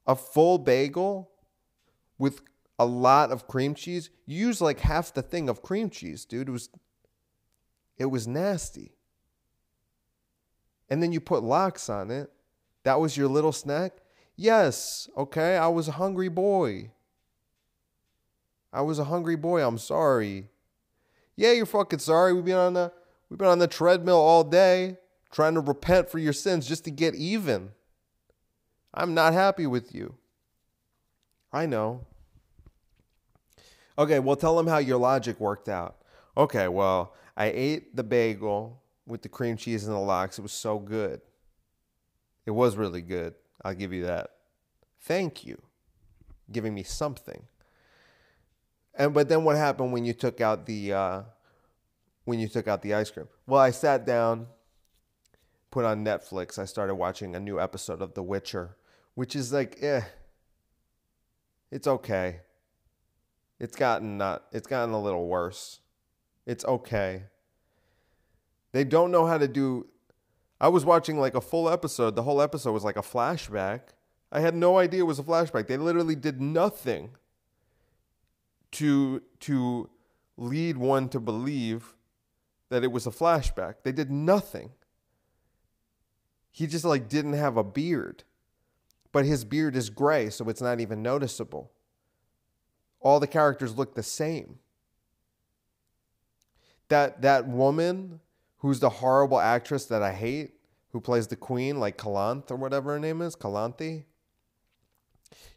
a 0.05 0.17
full 0.17 0.59
bagel 0.59 1.31
with 2.19 2.41
a 2.77 2.85
lot 2.85 3.31
of 3.31 3.47
cream 3.47 3.73
cheese. 3.73 4.11
You 4.27 4.49
use 4.49 4.61
like 4.61 4.81
half 4.81 5.15
the 5.15 5.23
thing 5.23 5.49
of 5.49 5.63
cream 5.63 5.91
cheese, 5.91 6.25
dude. 6.25 6.49
It 6.49 6.51
was 6.51 6.71
it 7.97 8.07
was 8.07 8.27
nasty. 8.27 8.97
And 10.91 11.01
then 11.01 11.13
you 11.13 11.21
put 11.21 11.45
lox 11.45 11.89
on 11.89 12.11
it. 12.11 12.33
That 12.83 12.99
was 12.99 13.17
your 13.17 13.29
little 13.29 13.53
snack? 13.53 13.93
Yes, 14.35 15.09
okay. 15.17 15.57
I 15.57 15.69
was 15.69 15.87
a 15.87 15.93
hungry 15.93 16.29
boy. 16.29 16.91
I 18.73 18.83
was 18.83 18.99
a 18.99 19.05
hungry 19.05 19.37
boy. 19.37 19.67
I'm 19.67 19.79
sorry. 19.79 20.49
Yeah, 21.37 21.53
you're 21.53 21.67
fucking 21.67 22.01
sorry. 22.01 22.33
We've 22.33 22.45
been 22.45 22.57
on 22.57 22.75
the 22.75 22.93
we've 23.29 23.39
been 23.39 23.49
on 23.49 23.59
the 23.59 23.69
treadmill 23.69 24.17
all 24.17 24.45
day 24.45 24.99
trying 25.31 25.55
to 25.55 25.61
repent 25.61 26.11
for 26.11 26.19
your 26.19 26.33
sins 26.33 26.67
just 26.67 26.85
to 26.85 26.91
get 26.91 27.15
even. 27.15 27.71
I'm 28.95 29.15
not 29.15 29.33
happy 29.33 29.67
with 29.67 29.95
you. 29.95 30.15
I 31.53 31.67
know. 31.67 32.07
Okay, 33.99 34.19
well, 34.19 34.37
tell 34.37 34.57
them 34.57 34.67
how 34.67 34.79
your 34.79 34.99
logic 34.99 35.41
worked 35.41 35.69
out. 35.69 35.97
Okay, 36.37 36.69
well, 36.69 37.15
I 37.37 37.47
ate 37.47 37.97
the 37.97 38.05
bagel 38.05 38.83
with 39.07 39.23
the 39.23 39.29
cream 39.29 39.57
cheese 39.57 39.85
and 39.87 39.95
the 39.95 40.01
lox. 40.01 40.39
It 40.39 40.43
was 40.43 40.53
so 40.53 40.79
good. 40.79 41.21
It 42.47 42.53
was 42.53 42.77
really 42.77 43.03
good. 43.03 43.35
I'll 43.65 43.75
give 43.75 43.93
you 43.93 44.05
that. 44.05 44.31
Thank 45.01 45.45
you. 45.45 45.61
Giving 46.51 46.75
me 46.75 46.83
something. 46.83 47.43
And 48.99 49.15
but 49.15 49.31
then 49.31 49.45
what 49.45 49.57
happened 49.57 49.93
when 49.93 50.05
you 50.05 50.13
took 50.13 50.43
out 50.43 50.67
the 50.67 50.93
uh, 50.93 51.23
when 52.25 52.39
you 52.39 52.49
took 52.49 52.69
out 52.69 52.83
the 52.83 52.93
ice 52.93 53.11
cream? 53.11 53.29
Well, 53.47 53.61
I 53.61 53.71
sat 53.71 54.05
down 54.05 54.49
put 55.71 55.85
on 55.85 56.05
Netflix, 56.05 56.59
I 56.59 56.65
started 56.65 56.95
watching 56.95 57.35
a 57.35 57.41
new 57.41 57.61
episode 57.61 58.01
of 58.01 58.15
The 58.15 58.23
Witcher, 58.23 58.77
which 59.15 59.37
is 59.37 59.53
like, 59.53 59.79
eh, 59.83 60.03
it's 61.71 61.87
okay. 61.87 62.41
It's 63.61 63.77
gotten 63.77 64.19
not, 64.19 64.45
it's 64.53 64.67
gotten 64.67 64.95
a 64.95 65.01
little 65.01 65.27
worse. 65.27 65.81
It's 66.47 66.65
okay. 66.65 67.25
They 68.73 68.85
don't 68.85 69.11
know 69.11 69.27
how 69.27 69.39
to 69.39 69.49
do. 69.49 69.87
I 70.61 70.69
was 70.69 70.85
watching 70.85 71.19
like 71.19 71.35
a 71.35 71.41
full 71.41 71.69
episode. 71.69 72.17
The 72.17 72.23
whole 72.23 72.41
episode 72.41 72.73
was 72.73 72.85
like 72.85 72.97
a 72.97 73.03
flashback. 73.03 73.81
I 74.31 74.41
had 74.41 74.55
no 74.55 74.79
idea 74.79 75.01
it 75.01 75.05
was 75.05 75.19
a 75.19 75.23
flashback. 75.25 75.67
They 75.67 75.77
literally 75.77 76.15
did 76.15 76.41
nothing 76.41 77.11
to 78.73 79.23
to 79.41 79.89
lead 80.37 80.77
one 80.77 81.09
to 81.11 81.21
believe 81.21 81.95
that 82.69 82.85
it 82.85 82.93
was 82.93 83.07
a 83.07 83.11
flashback. 83.11 83.77
They 83.83 83.93
did 83.93 84.11
nothing. 84.11 84.71
He 86.51 86.67
just 86.67 86.85
like 86.85 87.09
didn't 87.09 87.35
have 87.35 87.57
a 87.57 87.65
beard. 87.65 88.25
But 89.11 89.25
his 89.25 89.45
beard 89.45 89.75
is 89.75 89.91
gray, 89.91 90.29
so 90.31 90.49
it's 90.49 90.61
not 90.61 90.81
even 90.81 91.03
noticeable. 91.03 91.71
All 93.01 93.21
the 93.21 93.27
characters 93.27 93.77
look 93.77 93.95
the 93.95 94.03
same. 94.03 94.59
That 96.89 97.23
that 97.23 97.49
woman 97.49 98.21
who's 98.59 98.81
the 98.81 98.91
horrible 98.91 99.41
actress 99.41 99.87
that 99.87 100.03
I 100.03 100.13
hate, 100.13 100.55
who 100.91 101.01
plays 101.01 101.29
the 101.29 101.37
queen, 101.37 101.81
like 101.81 101.97
Kalanth 101.97 102.51
or 102.51 102.57
whatever 102.57 102.93
her 102.93 102.99
name 102.99 103.23
is, 103.23 103.37
Calanthe. 103.37 104.05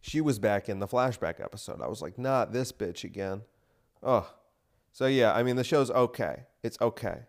She 0.01 0.21
was 0.21 0.39
back 0.39 0.69
in 0.69 0.79
the 0.79 0.87
flashback 0.87 1.39
episode. 1.39 1.81
I 1.81 1.87
was 1.87 2.01
like, 2.01 2.17
not 2.17 2.53
this 2.53 2.71
bitch 2.71 3.03
again. 3.03 3.41
Oh. 4.03 4.31
So 4.91 5.05
yeah, 5.05 5.33
I 5.33 5.43
mean 5.43 5.55
the 5.55 5.63
show's 5.63 5.89
okay. 5.89 6.43
It's 6.63 6.77
okay. 6.81 7.21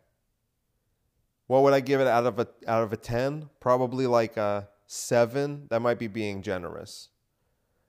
What 1.47 1.63
would 1.63 1.75
I 1.75 1.81
give 1.81 2.01
it 2.01 2.07
out 2.07 2.27
of 2.27 2.39
a 2.39 2.49
out 2.67 2.83
of 2.83 2.93
a 2.93 2.97
10? 2.97 3.51
Probably 3.61 4.07
like 4.07 4.37
a 4.37 4.69
7. 4.87 5.67
That 5.71 5.81
might 5.81 5.99
be 5.99 6.09
being 6.09 6.43
generous. 6.43 7.09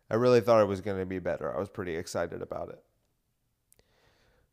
I 0.10 0.16
really 0.16 0.42
thought 0.42 0.62
it 0.62 0.68
was 0.68 0.82
going 0.82 1.00
to 1.00 1.06
be 1.06 1.20
better. 1.20 1.56
I 1.56 1.60
was 1.60 1.70
pretty 1.70 1.96
excited 1.96 2.42
about 2.42 2.70
it. 2.70 2.84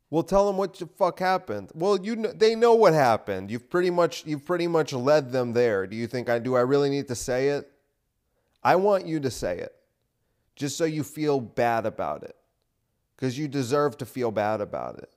Well, 0.09 0.23
tell 0.23 0.47
them 0.47 0.57
what 0.57 0.73
the 0.73 0.87
fuck 0.87 1.19
happened. 1.19 1.71
Well, 1.73 1.99
you 2.01 2.15
know, 2.15 2.33
they 2.33 2.55
know 2.55 2.73
what 2.73 2.93
happened. 2.93 3.49
You've 3.49 3.69
pretty 3.69 3.89
much 3.89 4.25
you've 4.25 4.45
pretty 4.45 4.67
much 4.67 4.91
led 4.91 5.31
them 5.31 5.53
there. 5.53 5.87
Do 5.87 5.95
you 5.95 6.07
think 6.07 6.29
I 6.29 6.39
do? 6.39 6.55
I 6.55 6.61
really 6.61 6.89
need 6.89 7.07
to 7.07 7.15
say 7.15 7.49
it. 7.49 7.71
I 8.63 8.75
want 8.75 9.05
you 9.05 9.19
to 9.21 9.31
say 9.31 9.57
it, 9.57 9.73
just 10.55 10.77
so 10.77 10.85
you 10.85 11.03
feel 11.03 11.39
bad 11.39 11.85
about 11.85 12.23
it, 12.23 12.35
because 13.15 13.37
you 13.37 13.47
deserve 13.47 13.97
to 13.97 14.05
feel 14.05 14.31
bad 14.31 14.61
about 14.61 14.97
it. 14.99 15.13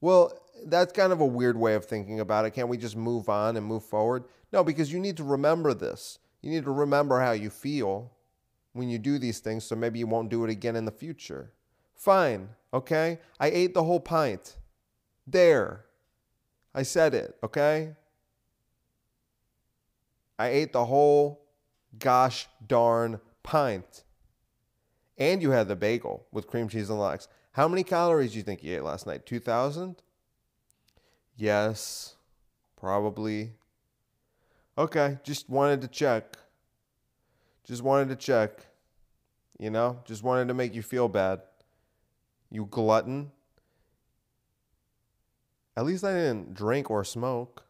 Well, 0.00 0.38
that's 0.66 0.92
kind 0.92 1.12
of 1.12 1.20
a 1.20 1.26
weird 1.26 1.56
way 1.56 1.74
of 1.74 1.84
thinking 1.84 2.20
about 2.20 2.44
it. 2.44 2.52
Can't 2.52 2.68
we 2.68 2.76
just 2.76 2.96
move 2.96 3.28
on 3.28 3.56
and 3.56 3.66
move 3.66 3.84
forward? 3.84 4.24
No, 4.52 4.62
because 4.62 4.92
you 4.92 5.00
need 5.00 5.16
to 5.16 5.24
remember 5.24 5.74
this. 5.74 6.18
You 6.40 6.50
need 6.50 6.64
to 6.64 6.70
remember 6.70 7.20
how 7.20 7.32
you 7.32 7.50
feel 7.50 8.12
when 8.72 8.88
you 8.88 8.98
do 8.98 9.18
these 9.18 9.40
things, 9.40 9.64
so 9.64 9.76
maybe 9.76 9.98
you 9.98 10.06
won't 10.06 10.30
do 10.30 10.44
it 10.44 10.50
again 10.50 10.76
in 10.76 10.84
the 10.84 10.90
future. 10.90 11.52
Fine, 11.94 12.48
okay? 12.72 13.18
I 13.38 13.48
ate 13.50 13.74
the 13.74 13.84
whole 13.84 14.00
pint. 14.00 14.56
There. 15.26 15.84
I 16.74 16.82
said 16.82 17.14
it, 17.14 17.36
okay? 17.44 17.94
I 20.38 20.48
ate 20.48 20.72
the 20.72 20.86
whole 20.86 21.44
gosh 21.98 22.48
darn 22.66 23.20
pint. 23.42 24.04
And 25.18 25.42
you 25.42 25.50
had 25.50 25.68
the 25.68 25.76
bagel 25.76 26.26
with 26.32 26.46
cream 26.46 26.68
cheese 26.68 26.90
and 26.90 26.98
lox. 26.98 27.28
How 27.52 27.68
many 27.68 27.84
calories 27.84 28.32
do 28.32 28.38
you 28.38 28.42
think 28.42 28.62
you 28.62 28.74
ate 28.74 28.82
last 28.82 29.06
night? 29.06 29.26
2,000? 29.26 29.96
Yes, 31.36 32.14
probably. 32.76 33.52
Okay, 34.78 35.18
just 35.22 35.48
wanted 35.50 35.80
to 35.82 35.88
check. 35.88 36.36
Just 37.64 37.82
wanted 37.82 38.08
to 38.08 38.16
check. 38.16 38.66
You 39.58 39.70
know, 39.70 40.00
just 40.04 40.22
wanted 40.22 40.48
to 40.48 40.54
make 40.54 40.74
you 40.74 40.82
feel 40.82 41.08
bad 41.08 41.42
you 42.52 42.66
glutton. 42.66 43.32
At 45.76 45.86
least 45.86 46.04
I 46.04 46.12
didn't 46.12 46.52
drink 46.52 46.90
or 46.90 47.02
smoke. 47.02 47.64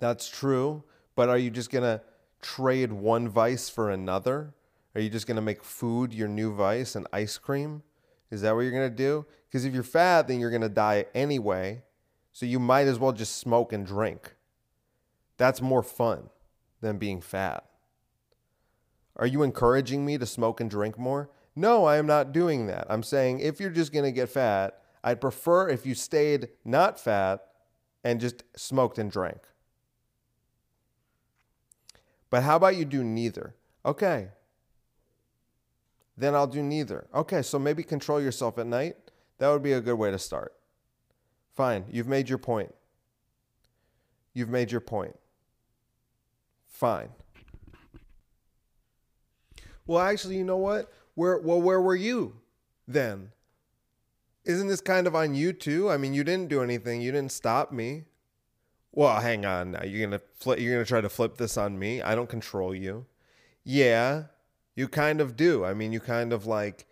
That's 0.00 0.28
true. 0.28 0.82
But 1.14 1.28
are 1.28 1.38
you 1.38 1.50
just 1.50 1.70
going 1.70 1.84
to 1.84 2.02
trade 2.42 2.92
one 2.92 3.28
vice 3.28 3.68
for 3.68 3.90
another? 3.90 4.52
Are 4.94 5.00
you 5.00 5.10
just 5.10 5.26
going 5.26 5.36
to 5.36 5.42
make 5.42 5.64
food 5.64 6.14
your 6.14 6.28
new 6.28 6.54
vice 6.54 6.94
and 6.94 7.06
ice 7.12 7.38
cream? 7.38 7.82
Is 8.30 8.42
that 8.42 8.54
what 8.54 8.62
you're 8.62 8.70
going 8.70 8.90
to 8.90 8.96
do? 8.96 9.26
Because 9.48 9.64
if 9.64 9.74
you're 9.74 9.82
fat, 9.82 10.28
then 10.28 10.40
you're 10.40 10.50
going 10.50 10.62
to 10.62 10.68
die 10.68 11.06
anyway. 11.14 11.82
So 12.32 12.46
you 12.46 12.58
might 12.58 12.86
as 12.86 12.98
well 12.98 13.12
just 13.12 13.36
smoke 13.36 13.72
and 13.72 13.86
drink. 13.86 14.34
That's 15.36 15.60
more 15.60 15.82
fun 15.82 16.30
than 16.80 16.98
being 16.98 17.20
fat. 17.20 17.64
Are 19.16 19.26
you 19.26 19.42
encouraging 19.42 20.04
me 20.04 20.18
to 20.18 20.26
smoke 20.26 20.60
and 20.60 20.70
drink 20.70 20.98
more? 20.98 21.30
No, 21.56 21.84
I 21.84 21.96
am 21.96 22.06
not 22.06 22.32
doing 22.32 22.66
that. 22.66 22.86
I'm 22.90 23.02
saying 23.02 23.40
if 23.40 23.60
you're 23.60 23.70
just 23.70 23.92
going 23.92 24.04
to 24.04 24.12
get 24.12 24.28
fat, 24.28 24.80
I'd 25.04 25.20
prefer 25.20 25.68
if 25.68 25.86
you 25.86 25.94
stayed 25.94 26.48
not 26.64 26.98
fat 26.98 27.44
and 28.02 28.20
just 28.20 28.42
smoked 28.56 28.98
and 28.98 29.10
drank. 29.10 29.40
But 32.30 32.42
how 32.42 32.56
about 32.56 32.76
you 32.76 32.84
do 32.84 33.04
neither? 33.04 33.54
Okay. 33.86 34.30
Then 36.16 36.34
I'll 36.34 36.46
do 36.46 36.62
neither. 36.62 37.06
Okay, 37.14 37.42
so 37.42 37.58
maybe 37.58 37.82
control 37.82 38.20
yourself 38.20 38.58
at 38.58 38.66
night. 38.66 38.96
That 39.38 39.48
would 39.50 39.62
be 39.62 39.72
a 39.72 39.80
good 39.80 39.96
way 39.96 40.10
to 40.10 40.18
start. 40.18 40.54
Fine, 41.54 41.86
you've 41.90 42.08
made 42.08 42.28
your 42.28 42.38
point. 42.38 42.74
You've 44.32 44.48
made 44.48 44.70
your 44.72 44.80
point. 44.80 45.16
Fine. 46.66 47.10
Well, 49.86 50.00
actually, 50.00 50.36
you 50.36 50.44
know 50.44 50.56
what? 50.56 50.92
where 51.14 51.38
well 51.38 51.60
where 51.60 51.80
were 51.80 51.96
you 51.96 52.34
then? 52.86 53.30
Isn't 54.44 54.68
this 54.68 54.80
kind 54.80 55.06
of 55.06 55.14
on 55.14 55.34
you 55.34 55.52
too? 55.52 55.90
I 55.90 55.96
mean, 55.96 56.12
you 56.12 56.22
didn't 56.22 56.50
do 56.50 56.62
anything. 56.62 57.00
You 57.00 57.12
didn't 57.12 57.32
stop 57.32 57.72
me. 57.72 58.04
Well, 58.92 59.20
hang 59.20 59.46
on 59.46 59.72
now. 59.72 59.84
You're 59.84 60.06
gonna 60.06 60.20
flip. 60.34 60.60
You're 60.60 60.74
gonna 60.74 60.84
try 60.84 61.00
to 61.00 61.08
flip 61.08 61.36
this 61.36 61.56
on 61.56 61.78
me. 61.78 62.02
I 62.02 62.14
don't 62.14 62.28
control 62.28 62.74
you. 62.74 63.06
Yeah, 63.64 64.24
you 64.74 64.88
kind 64.88 65.20
of 65.20 65.36
do. 65.36 65.64
I 65.64 65.74
mean, 65.74 65.92
you 65.92 66.00
kind 66.00 66.32
of 66.32 66.46
like 66.46 66.86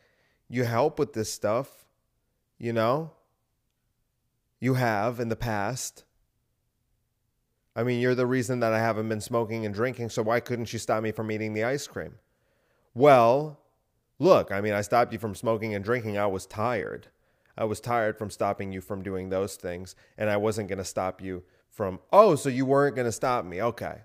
you 0.49 0.65
help 0.65 0.99
with 0.99 1.13
this 1.13 1.33
stuff. 1.33 1.85
You 2.59 2.73
know. 2.73 3.13
You 4.61 4.75
have 4.75 5.19
in 5.19 5.29
the 5.29 5.37
past. 5.37 6.05
I 7.75 7.83
mean, 7.83 8.01
you're 8.01 8.15
the 8.15 8.27
reason 8.27 8.61
that 8.61 8.73
I 8.73 8.79
haven't 8.79 9.09
been 9.09 9.21
smoking 9.21 9.67
and 9.67 9.75
drinking. 9.75 10.11
So 10.11 10.23
why 10.23 10.41
couldn't 10.41 10.73
you 10.73 10.79
stop 10.79 11.03
me 11.03 11.11
from 11.11 11.33
eating 11.33 11.55
the 11.55 11.65
ice 11.65 11.87
cream? 11.87 12.15
Well, 12.95 13.63
Look, 14.23 14.53
I 14.53 14.61
mean, 14.61 14.73
I 14.73 14.83
stopped 14.83 15.13
you 15.13 15.19
from 15.19 15.35
smoking 15.35 15.75
and 15.75 15.85
drinking. 15.85 16.17
I 16.17 16.27
was 16.27 16.47
tired. 16.47 17.09
I 17.59 17.65
was 17.65 17.81
tired 17.81 18.17
from 18.17 18.31
stopping 18.31 18.71
you 18.71 18.81
from 18.81 19.03
doing 19.03 19.31
those 19.31 19.57
things. 19.57 19.97
And 20.17 20.31
I 20.31 20.37
wasn't 20.37 20.69
going 20.69 20.79
to 20.79 20.85
stop 20.85 21.21
you 21.21 21.43
from, 21.69 21.99
oh, 22.13 22.37
so 22.37 22.49
you 22.49 22.65
weren't 22.65 22.95
going 22.95 23.07
to 23.07 23.11
stop 23.11 23.45
me. 23.45 23.61
Okay. 23.61 24.03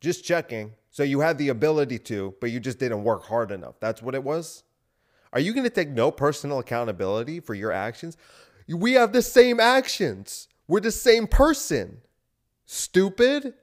Just 0.00 0.24
checking. 0.24 0.72
So 0.92 1.02
you 1.02 1.20
had 1.20 1.38
the 1.38 1.48
ability 1.48 1.98
to, 2.00 2.34
but 2.40 2.50
you 2.50 2.60
just 2.60 2.78
didn't 2.78 3.02
work 3.02 3.24
hard 3.24 3.50
enough. 3.50 3.80
That's 3.80 4.02
what 4.02 4.14
it 4.14 4.22
was? 4.22 4.62
Are 5.32 5.40
you 5.40 5.54
going 5.54 5.64
to 5.64 5.70
take 5.70 5.88
no 5.88 6.10
personal 6.10 6.58
accountability 6.58 7.40
for 7.40 7.54
your 7.54 7.72
actions? 7.72 8.18
We 8.68 8.92
have 8.92 9.12
the 9.12 9.22
same 9.22 9.58
actions. 9.58 10.48
We're 10.68 10.80
the 10.80 10.90
same 10.90 11.26
person. 11.26 12.02
Stupid. 12.66 13.54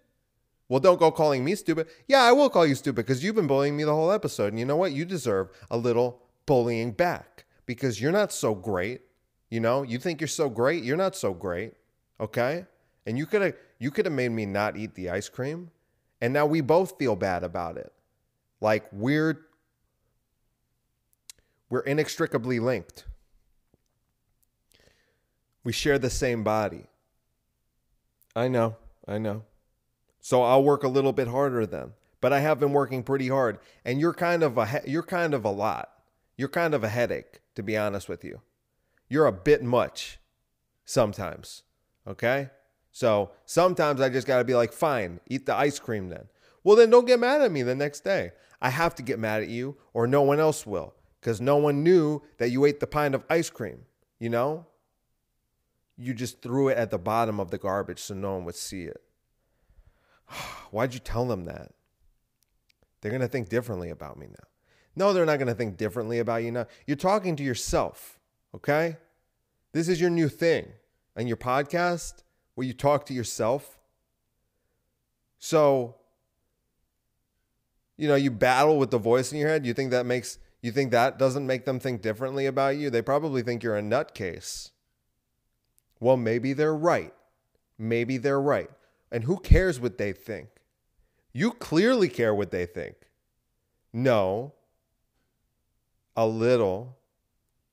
Well, 0.67 0.79
don't 0.79 0.99
go 0.99 1.11
calling 1.11 1.45
me 1.45 1.53
stupid. 1.53 1.87
Yeah, 2.07 2.21
I 2.23 2.31
will 2.31 2.49
call 2.49 2.65
you 2.65 2.75
stupid 2.75 3.05
because 3.05 3.23
you've 3.23 3.35
been 3.35 3.47
bullying 3.47 3.77
me 3.77 3.83
the 3.83 3.95
whole 3.95 4.11
episode. 4.11 4.47
And 4.47 4.59
you 4.59 4.65
know 4.65 4.75
what? 4.75 4.91
You 4.91 5.05
deserve 5.05 5.49
a 5.69 5.77
little 5.77 6.23
bullying 6.47 6.91
back 6.91 7.45
because 7.67 8.01
you're 8.01 8.11
not 8.11 8.31
so 8.31 8.55
great. 8.55 9.01
You 9.51 9.59
know, 9.59 9.83
you 9.83 9.99
think 9.99 10.19
you're 10.19 10.27
so 10.27 10.49
great. 10.49 10.83
You're 10.83 10.97
not 10.97 11.15
so 11.15 11.33
great. 11.33 11.73
Okay. 12.19 12.65
And 13.05 13.17
you 13.17 13.27
could 13.27 13.41
have 13.43 13.53
you 13.79 13.91
could 13.91 14.05
have 14.05 14.13
made 14.13 14.29
me 14.29 14.45
not 14.45 14.77
eat 14.77 14.95
the 14.95 15.09
ice 15.09 15.29
cream. 15.29 15.71
And 16.21 16.33
now 16.33 16.45
we 16.45 16.61
both 16.61 16.97
feel 16.97 17.15
bad 17.15 17.43
about 17.43 17.77
it. 17.77 17.91
Like 18.61 18.85
we're 18.91 19.45
we're 21.69 21.81
inextricably 21.81 22.59
linked. 22.59 23.05
We 25.63 25.71
share 25.71 25.99
the 25.99 26.09
same 26.09 26.43
body. 26.43 26.87
I 28.35 28.47
know. 28.47 28.75
I 29.07 29.17
know. 29.17 29.43
So 30.19 30.41
I'll 30.41 30.63
work 30.63 30.83
a 30.83 30.87
little 30.87 31.13
bit 31.13 31.27
harder 31.27 31.65
then. 31.65 31.93
But 32.21 32.33
I 32.33 32.39
have 32.39 32.59
been 32.59 32.73
working 32.73 33.03
pretty 33.03 33.29
hard, 33.29 33.59
and 33.85 33.99
you're 33.99 34.13
kind 34.13 34.43
of 34.43 34.57
a 34.57 34.81
you're 34.85 35.03
kind 35.03 35.33
of 35.33 35.45
a 35.45 35.51
lot. 35.51 35.89
You're 36.35 36.49
kind 36.49 36.73
of 36.73 36.83
a 36.83 36.89
headache, 36.89 37.39
to 37.55 37.63
be 37.63 37.77
honest 37.77 38.09
with 38.09 38.23
you. 38.23 38.41
You're 39.07 39.25
a 39.25 39.31
bit 39.31 39.63
much 39.63 40.19
sometimes. 40.85 41.63
Okay? 42.07 42.49
So 42.91 43.31
sometimes 43.45 44.01
I 44.01 44.09
just 44.09 44.27
got 44.27 44.39
to 44.39 44.43
be 44.43 44.55
like, 44.55 44.73
fine, 44.73 45.19
eat 45.27 45.45
the 45.45 45.55
ice 45.55 45.79
cream 45.79 46.09
then. 46.09 46.27
Well, 46.63 46.75
then 46.75 46.89
don't 46.89 47.07
get 47.07 47.19
mad 47.19 47.41
at 47.41 47.51
me 47.51 47.63
the 47.63 47.75
next 47.75 48.01
day. 48.03 48.31
I 48.61 48.69
have 48.69 48.95
to 48.95 49.03
get 49.03 49.19
mad 49.19 49.41
at 49.41 49.49
you, 49.49 49.77
or 49.93 50.07
no 50.07 50.21
one 50.21 50.39
else 50.39 50.65
will, 50.65 50.93
because 51.21 51.39
no 51.39 51.55
one 51.55 51.83
knew 51.83 52.21
that 52.37 52.49
you 52.49 52.65
ate 52.65 52.79
the 52.79 52.87
pint 52.87 53.15
of 53.15 53.23
ice 53.29 53.49
cream. 53.49 53.85
You 54.19 54.29
know? 54.29 54.65
You 55.97 56.13
just 56.13 56.41
threw 56.41 56.69
it 56.69 56.77
at 56.77 56.91
the 56.91 56.97
bottom 56.97 57.39
of 57.39 57.51
the 57.51 57.57
garbage 57.57 57.99
so 57.99 58.13
no 58.13 58.33
one 58.33 58.45
would 58.45 58.55
see 58.55 58.83
it. 58.83 59.01
Why'd 60.71 60.93
you 60.93 60.99
tell 60.99 61.25
them 61.25 61.45
that? 61.45 61.71
They're 63.01 63.11
going 63.11 63.21
to 63.21 63.27
think 63.27 63.49
differently 63.49 63.89
about 63.89 64.17
me 64.17 64.27
now. 64.27 64.47
No, 64.95 65.13
they're 65.13 65.25
not 65.25 65.37
going 65.37 65.47
to 65.47 65.53
think 65.53 65.77
differently 65.77 66.19
about 66.19 66.43
you 66.43 66.51
now. 66.51 66.65
You're 66.85 66.97
talking 66.97 67.35
to 67.37 67.43
yourself, 67.43 68.19
okay? 68.53 68.97
This 69.71 69.87
is 69.87 70.01
your 70.01 70.09
new 70.09 70.27
thing 70.27 70.67
and 71.15 71.27
your 71.27 71.37
podcast 71.37 72.23
where 72.59 72.67
you 72.67 72.73
talk 72.73 73.05
to 73.05 73.13
yourself. 73.13 73.79
So, 75.37 75.95
you 77.95 78.05
know, 78.05 78.15
you 78.15 78.31
battle 78.31 78.77
with 78.77 78.91
the 78.91 78.97
voice 78.97 79.31
in 79.31 79.37
your 79.37 79.47
head. 79.47 79.65
You 79.65 79.73
think 79.73 79.91
that 79.91 80.05
makes 80.05 80.39
you 80.61 80.73
think 80.73 80.91
that 80.91 81.17
doesn't 81.17 81.47
make 81.47 81.63
them 81.63 81.79
think 81.79 82.01
differently 82.01 82.47
about 82.47 82.75
you? 82.75 82.89
They 82.89 83.01
probably 83.01 83.43
think 83.43 83.63
you're 83.63 83.77
a 83.77 83.81
nutcase. 83.81 84.71
Well, 86.01 86.17
maybe 86.17 86.51
they're 86.51 86.75
right. 86.75 87.13
Maybe 87.77 88.17
they're 88.17 88.41
right. 88.41 88.69
And 89.09 89.23
who 89.23 89.39
cares 89.39 89.79
what 89.79 89.97
they 89.97 90.11
think? 90.11 90.49
You 91.31 91.51
clearly 91.51 92.09
care 92.09 92.35
what 92.35 92.51
they 92.51 92.65
think. 92.65 92.95
No. 93.93 94.51
A 96.17 96.27
little. 96.27 96.97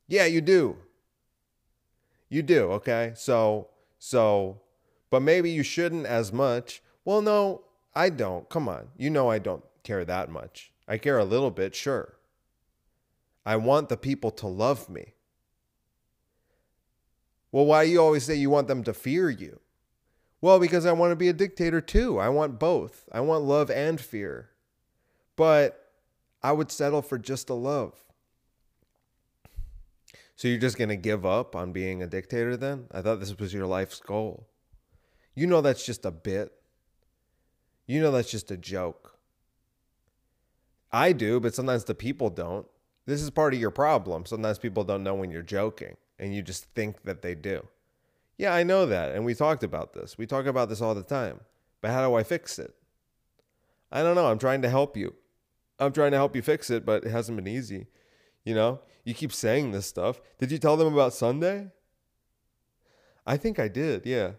Yeah, 0.06 0.26
you 0.26 0.40
do. 0.40 0.76
You 2.28 2.44
do, 2.44 2.70
okay? 2.70 3.14
So, 3.16 3.70
so, 3.98 4.60
but 5.10 5.22
maybe 5.22 5.50
you 5.50 5.62
shouldn't 5.62 6.06
as 6.06 6.32
much. 6.32 6.82
Well, 7.04 7.22
no, 7.22 7.62
I 7.94 8.10
don't. 8.10 8.48
Come 8.48 8.68
on. 8.68 8.88
You 8.96 9.10
know 9.10 9.30
I 9.30 9.38
don't 9.38 9.64
care 9.82 10.04
that 10.04 10.30
much. 10.30 10.72
I 10.88 10.98
care 10.98 11.18
a 11.18 11.24
little 11.24 11.50
bit, 11.50 11.74
sure. 11.74 12.16
I 13.44 13.56
want 13.56 13.88
the 13.88 13.96
people 13.96 14.30
to 14.32 14.46
love 14.46 14.88
me. 14.88 15.14
Well, 17.52 17.64
why 17.64 17.84
do 17.84 17.92
you 17.92 18.00
always 18.00 18.24
say 18.24 18.34
you 18.34 18.50
want 18.50 18.68
them 18.68 18.82
to 18.84 18.92
fear 18.92 19.30
you? 19.30 19.60
Well, 20.40 20.58
because 20.60 20.84
I 20.84 20.92
want 20.92 21.12
to 21.12 21.16
be 21.16 21.28
a 21.28 21.32
dictator 21.32 21.80
too. 21.80 22.18
I 22.18 22.28
want 22.28 22.58
both. 22.58 23.08
I 23.10 23.20
want 23.20 23.44
love 23.44 23.70
and 23.70 24.00
fear. 24.00 24.50
But 25.36 25.90
I 26.42 26.52
would 26.52 26.70
settle 26.70 27.02
for 27.02 27.18
just 27.18 27.48
a 27.48 27.54
love. 27.54 27.94
So 30.34 30.48
you're 30.48 30.58
just 30.58 30.76
going 30.76 30.90
to 30.90 30.96
give 30.96 31.24
up 31.24 31.56
on 31.56 31.72
being 31.72 32.02
a 32.02 32.06
dictator 32.06 32.56
then? 32.56 32.86
I 32.92 33.00
thought 33.00 33.20
this 33.20 33.38
was 33.38 33.54
your 33.54 33.66
life's 33.66 34.00
goal. 34.00 34.46
You 35.36 35.46
know 35.46 35.60
that's 35.60 35.86
just 35.86 36.04
a 36.04 36.10
bit. 36.10 36.52
You 37.86 38.00
know 38.00 38.10
that's 38.10 38.30
just 38.30 38.50
a 38.50 38.56
joke. 38.56 39.18
I 40.90 41.12
do, 41.12 41.38
but 41.38 41.54
sometimes 41.54 41.84
the 41.84 41.94
people 41.94 42.30
don't. 42.30 42.66
This 43.04 43.22
is 43.22 43.30
part 43.30 43.54
of 43.54 43.60
your 43.60 43.70
problem. 43.70 44.26
Sometimes 44.26 44.58
people 44.58 44.82
don't 44.82 45.04
know 45.04 45.14
when 45.14 45.30
you're 45.30 45.42
joking 45.42 45.96
and 46.18 46.34
you 46.34 46.42
just 46.42 46.64
think 46.74 47.02
that 47.02 47.22
they 47.22 47.34
do. 47.34 47.68
Yeah, 48.38 48.54
I 48.54 48.64
know 48.64 48.86
that. 48.86 49.14
And 49.14 49.24
we 49.24 49.34
talked 49.34 49.62
about 49.62 49.92
this. 49.92 50.18
We 50.18 50.26
talk 50.26 50.46
about 50.46 50.68
this 50.68 50.80
all 50.80 50.94
the 50.94 51.02
time. 51.02 51.40
But 51.80 51.90
how 51.90 52.06
do 52.06 52.14
I 52.14 52.22
fix 52.22 52.58
it? 52.58 52.74
I 53.92 54.02
don't 54.02 54.14
know. 54.14 54.26
I'm 54.26 54.38
trying 54.38 54.62
to 54.62 54.68
help 54.68 54.96
you. 54.96 55.14
I'm 55.78 55.92
trying 55.92 56.10
to 56.12 56.16
help 56.16 56.34
you 56.34 56.42
fix 56.42 56.70
it, 56.70 56.84
but 56.84 57.04
it 57.04 57.10
hasn't 57.10 57.36
been 57.36 57.46
easy. 57.46 57.86
You 58.44 58.54
know, 58.54 58.80
you 59.04 59.14
keep 59.14 59.32
saying 59.32 59.72
this 59.72 59.86
stuff. 59.86 60.20
Did 60.38 60.50
you 60.50 60.58
tell 60.58 60.76
them 60.76 60.92
about 60.92 61.12
Sunday? 61.12 61.70
I 63.26 63.36
think 63.36 63.58
I 63.58 63.68
did. 63.68 64.06
Yeah. 64.06 64.32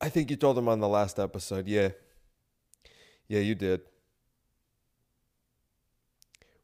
I 0.00 0.08
think 0.08 0.30
you 0.30 0.36
told 0.36 0.58
him 0.58 0.68
on 0.68 0.80
the 0.80 0.88
last 0.88 1.18
episode. 1.18 1.66
Yeah. 1.66 1.90
Yeah, 3.28 3.40
you 3.40 3.54
did. 3.54 3.82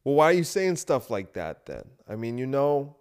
Well, 0.05 0.15
why 0.15 0.27
are 0.27 0.33
you 0.33 0.45
saying 0.45 0.77
stuff 0.77 1.11
like 1.11 1.33
that 1.35 1.67
then? 1.67 1.85
I 2.09 2.17
mean, 2.17 2.39
you 2.39 2.47
know, 2.47 2.97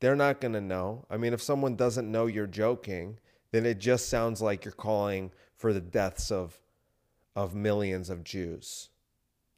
they're 0.00 0.16
not 0.16 0.40
going 0.40 0.54
to 0.54 0.60
know. 0.60 1.06
I 1.10 1.16
mean, 1.16 1.32
if 1.32 1.42
someone 1.42 1.76
doesn't 1.76 2.10
know 2.10 2.26
you're 2.26 2.46
joking, 2.46 3.18
then 3.52 3.66
it 3.66 3.78
just 3.78 4.08
sounds 4.08 4.42
like 4.42 4.64
you're 4.64 4.72
calling 4.72 5.32
for 5.56 5.72
the 5.72 5.80
deaths 5.80 6.30
of 6.30 6.60
of 7.34 7.54
millions 7.54 8.08
of 8.08 8.24
Jews. 8.24 8.88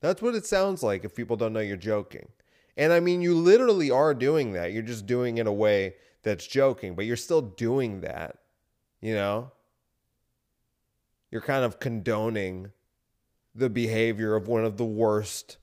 That's 0.00 0.20
what 0.20 0.34
it 0.34 0.44
sounds 0.44 0.82
like 0.82 1.04
if 1.04 1.14
people 1.14 1.36
don't 1.36 1.52
know 1.52 1.60
you're 1.60 1.76
joking. 1.76 2.28
And 2.76 2.92
I 2.92 3.00
mean, 3.00 3.22
you 3.22 3.34
literally 3.34 3.90
are 3.90 4.14
doing 4.14 4.52
that. 4.52 4.72
You're 4.72 4.82
just 4.82 5.06
doing 5.06 5.38
it 5.38 5.42
in 5.42 5.46
a 5.46 5.52
way 5.52 5.94
that's 6.22 6.46
joking, 6.46 6.94
but 6.94 7.06
you're 7.06 7.16
still 7.16 7.40
doing 7.42 8.00
that, 8.00 8.38
you 9.00 9.14
know? 9.14 9.52
You're 11.30 11.42
kind 11.42 11.64
of 11.64 11.78
condoning 11.78 12.72
the 13.54 13.68
behavior 13.68 14.34
of 14.34 14.48
one 14.48 14.64
of 14.64 14.76
the 14.76 14.84
worst 14.84 15.58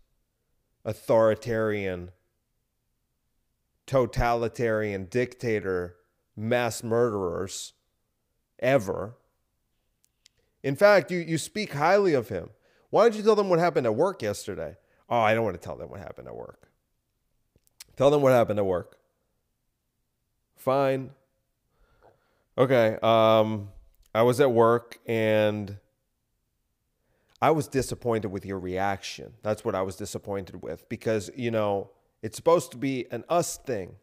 authoritarian 0.84 2.12
totalitarian 3.88 5.06
dictator 5.06 5.96
mass 6.36 6.84
murderers 6.84 7.74
ever. 8.60 9.16
In 10.64 10.76
fact, 10.76 11.12
you, 11.12 11.20
you 11.20 11.38
speak 11.38 11.74
highly 11.74 12.14
of 12.14 12.30
him. 12.30 12.50
Why 12.90 13.04
don't 13.04 13.16
you 13.16 13.24
tell 13.24 13.36
them 13.36 13.50
what 13.50 13.60
happened 13.60 13.86
at 13.86 13.96
work 13.96 14.22
yesterday? 14.22 14.78
Oh, 15.10 15.20
I 15.20 15.34
don't 15.36 15.44
want 15.44 15.60
to 15.60 15.64
tell 15.64 15.76
them 15.76 15.90
what 15.90 16.00
happened 16.00 16.28
at 16.28 16.36
work. 16.36 16.72
Tell 17.96 18.10
them 18.10 18.22
what 18.22 18.32
happened 18.32 18.60
at 18.60 18.66
work. 18.66 18.98
Fine. 20.56 21.12
Okay. 22.58 22.98
Um, 23.02 23.70
I 24.14 24.22
was 24.22 24.40
at 24.40 24.52
work 24.52 25.00
and 25.06 25.78
I 27.42 27.52
was 27.52 27.68
disappointed 27.68 28.30
with 28.30 28.46
your 28.46 28.60
reaction. 28.60 29.34
That's 29.44 29.66
what 29.66 29.76
I 29.76 29.82
was 29.82 29.98
disappointed 29.98 30.64
with 30.64 30.88
because, 30.88 31.30
you 31.36 31.52
know, 31.52 31.92
it's 32.22 32.38
supposed 32.38 32.72
to 32.72 32.78
be 32.78 33.08
an 33.12 33.26
us 33.28 33.58
thing. 33.58 33.96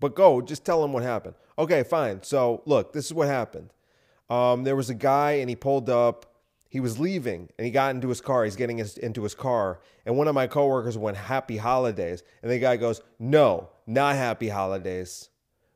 But 0.00 0.14
go, 0.14 0.42
just 0.42 0.66
tell 0.66 0.84
him 0.84 0.92
what 0.92 1.02
happened. 1.02 1.34
Okay, 1.58 1.82
fine. 1.82 2.22
So, 2.22 2.62
look, 2.66 2.92
this 2.92 3.06
is 3.06 3.14
what 3.14 3.26
happened. 3.28 3.72
Um, 4.28 4.64
there 4.64 4.76
was 4.76 4.90
a 4.90 4.94
guy 4.94 5.32
and 5.32 5.48
he 5.48 5.56
pulled 5.56 5.88
up. 5.88 6.26
He 6.68 6.80
was 6.80 6.98
leaving 6.98 7.48
and 7.56 7.64
he 7.64 7.70
got 7.70 7.94
into 7.94 8.08
his 8.08 8.20
car. 8.20 8.44
He's 8.44 8.56
getting 8.56 8.78
his, 8.78 8.98
into 8.98 9.22
his 9.22 9.34
car. 9.34 9.80
And 10.04 10.18
one 10.18 10.28
of 10.28 10.34
my 10.34 10.46
coworkers 10.46 10.98
went, 10.98 11.16
Happy 11.16 11.56
holidays. 11.56 12.22
And 12.42 12.50
the 12.50 12.58
guy 12.58 12.76
goes, 12.76 13.00
No, 13.18 13.70
not 13.86 14.16
happy 14.16 14.48
holidays. 14.48 15.30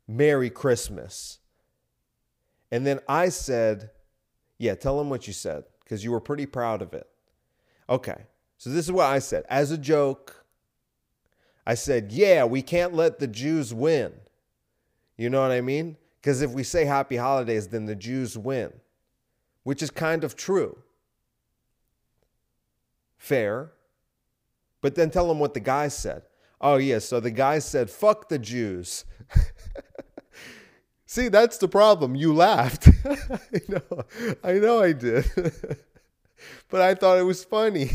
Merry 0.08 0.50
Christmas. 0.50 1.38
And 2.72 2.86
then 2.86 3.00
I 3.08 3.28
said, 3.28 3.90
Yeah, 4.58 4.74
tell 4.74 5.00
him 5.00 5.10
what 5.10 5.26
you 5.26 5.32
said 5.32 5.64
because 5.84 6.02
you 6.02 6.10
were 6.10 6.20
pretty 6.20 6.46
proud 6.46 6.82
of 6.82 6.92
it. 6.94 7.06
Okay, 7.88 8.24
so 8.56 8.70
this 8.70 8.86
is 8.86 8.92
what 8.92 9.06
I 9.06 9.20
said 9.20 9.44
as 9.48 9.70
a 9.70 9.78
joke. 9.78 10.44
I 11.68 11.74
said, 11.74 12.12
yeah, 12.12 12.44
we 12.44 12.62
can't 12.62 12.94
let 12.94 13.18
the 13.18 13.26
Jews 13.26 13.74
win. 13.74 14.12
You 15.18 15.28
know 15.28 15.42
what 15.42 15.50
I 15.50 15.60
mean? 15.60 15.98
Because 16.18 16.40
if 16.40 16.50
we 16.52 16.62
say 16.62 16.86
happy 16.86 17.16
holidays, 17.16 17.68
then 17.68 17.84
the 17.84 17.94
Jews 17.94 18.38
win, 18.38 18.72
which 19.64 19.82
is 19.82 19.90
kind 19.90 20.24
of 20.24 20.34
true. 20.34 20.78
Fair. 23.18 23.72
But 24.80 24.94
then 24.94 25.10
tell 25.10 25.28
them 25.28 25.40
what 25.40 25.52
the 25.52 25.60
guy 25.60 25.88
said. 25.88 26.22
Oh, 26.58 26.76
yeah, 26.76 27.00
so 27.00 27.20
the 27.20 27.30
guy 27.30 27.58
said, 27.58 27.90
fuck 27.90 28.30
the 28.30 28.38
Jews. 28.38 29.04
See, 31.06 31.28
that's 31.28 31.58
the 31.58 31.68
problem. 31.68 32.14
You 32.14 32.34
laughed. 32.34 32.88
I 33.04 33.60
know, 33.68 34.04
I 34.44 34.52
know 34.54 34.82
I 34.82 34.92
did. 34.92 35.24
but 36.70 36.80
I 36.80 36.94
thought 36.94 37.18
it 37.18 37.22
was 37.22 37.44
funny. 37.44 37.90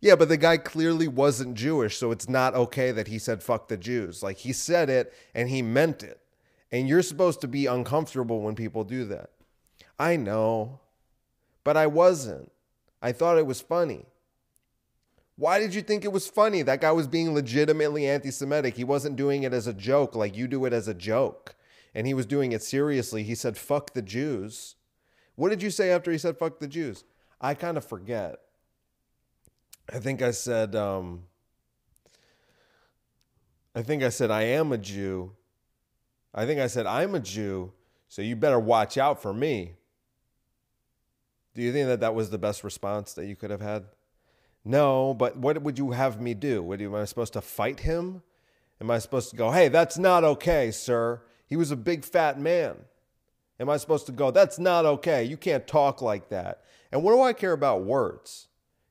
Yeah, 0.00 0.14
but 0.16 0.28
the 0.28 0.36
guy 0.36 0.58
clearly 0.58 1.08
wasn't 1.08 1.54
Jewish, 1.54 1.96
so 1.96 2.10
it's 2.10 2.28
not 2.28 2.54
okay 2.54 2.92
that 2.92 3.08
he 3.08 3.18
said 3.18 3.42
fuck 3.42 3.68
the 3.68 3.76
Jews. 3.76 4.22
Like 4.22 4.38
he 4.38 4.52
said 4.52 4.90
it 4.90 5.12
and 5.34 5.48
he 5.48 5.62
meant 5.62 6.02
it. 6.02 6.20
And 6.70 6.88
you're 6.88 7.02
supposed 7.02 7.40
to 7.40 7.48
be 7.48 7.66
uncomfortable 7.66 8.40
when 8.40 8.54
people 8.54 8.84
do 8.84 9.04
that. 9.06 9.30
I 9.98 10.16
know, 10.16 10.80
but 11.64 11.76
I 11.76 11.86
wasn't. 11.86 12.52
I 13.00 13.12
thought 13.12 13.38
it 13.38 13.46
was 13.46 13.60
funny. 13.60 14.06
Why 15.36 15.58
did 15.58 15.74
you 15.74 15.82
think 15.82 16.04
it 16.04 16.12
was 16.12 16.28
funny? 16.28 16.62
That 16.62 16.80
guy 16.80 16.92
was 16.92 17.06
being 17.06 17.34
legitimately 17.34 18.06
anti 18.06 18.30
Semitic. 18.30 18.74
He 18.74 18.84
wasn't 18.84 19.16
doing 19.16 19.42
it 19.42 19.52
as 19.52 19.66
a 19.66 19.74
joke 19.74 20.14
like 20.14 20.36
you 20.36 20.48
do 20.48 20.64
it 20.64 20.72
as 20.72 20.88
a 20.88 20.94
joke. 20.94 21.54
And 21.94 22.06
he 22.06 22.14
was 22.14 22.26
doing 22.26 22.52
it 22.52 22.62
seriously. 22.62 23.22
He 23.22 23.34
said, 23.34 23.56
fuck 23.56 23.94
the 23.94 24.02
Jews. 24.02 24.76
What 25.34 25.50
did 25.50 25.62
you 25.62 25.70
say 25.70 25.90
after 25.90 26.10
he 26.10 26.18
said, 26.18 26.38
fuck 26.38 26.58
the 26.58 26.68
Jews? 26.68 27.04
I 27.40 27.54
kind 27.54 27.76
of 27.76 27.84
forget. 27.84 28.40
I 29.92 29.98
think 29.98 30.22
I 30.22 30.30
said, 30.30 30.74
um, 30.74 31.24
I 33.74 33.82
think 33.82 34.02
I 34.02 34.08
said, 34.08 34.30
I 34.30 34.42
am 34.42 34.72
a 34.72 34.78
Jew. 34.78 35.32
I 36.34 36.44
think 36.46 36.60
I 36.60 36.66
said, 36.66 36.86
I'm 36.86 37.14
a 37.14 37.20
Jew, 37.20 37.72
so 38.08 38.20
you 38.20 38.36
better 38.36 38.58
watch 38.58 38.98
out 38.98 39.22
for 39.22 39.32
me. 39.32 39.74
Do 41.54 41.62
you 41.62 41.72
think 41.72 41.88
that 41.88 42.00
that 42.00 42.14
was 42.14 42.30
the 42.30 42.38
best 42.38 42.64
response 42.64 43.12
that 43.14 43.26
you 43.26 43.36
could 43.36 43.50
have 43.50 43.60
had? 43.60 43.84
No, 44.66 45.14
but 45.14 45.36
what 45.36 45.62
would 45.62 45.78
you 45.78 45.92
have 45.92 46.20
me 46.20 46.34
do? 46.34 46.60
What, 46.60 46.80
am 46.80 46.96
I 46.96 47.04
supposed 47.04 47.34
to 47.34 47.40
fight 47.40 47.80
him? 47.80 48.22
Am 48.80 48.90
I 48.90 48.98
supposed 48.98 49.30
to 49.30 49.36
go, 49.36 49.52
hey, 49.52 49.68
that's 49.68 49.96
not 49.96 50.24
okay, 50.24 50.72
sir? 50.72 51.22
He 51.46 51.54
was 51.54 51.70
a 51.70 51.76
big 51.76 52.04
fat 52.04 52.40
man. 52.40 52.74
Am 53.60 53.70
I 53.70 53.76
supposed 53.76 54.06
to 54.06 54.12
go, 54.12 54.32
that's 54.32 54.58
not 54.58 54.84
okay? 54.84 55.22
You 55.22 55.36
can't 55.36 55.68
talk 55.68 56.02
like 56.02 56.30
that. 56.30 56.64
And 56.90 57.04
what 57.04 57.12
do 57.12 57.22
I 57.22 57.32
care 57.32 57.52
about 57.52 57.84
words? 57.84 58.48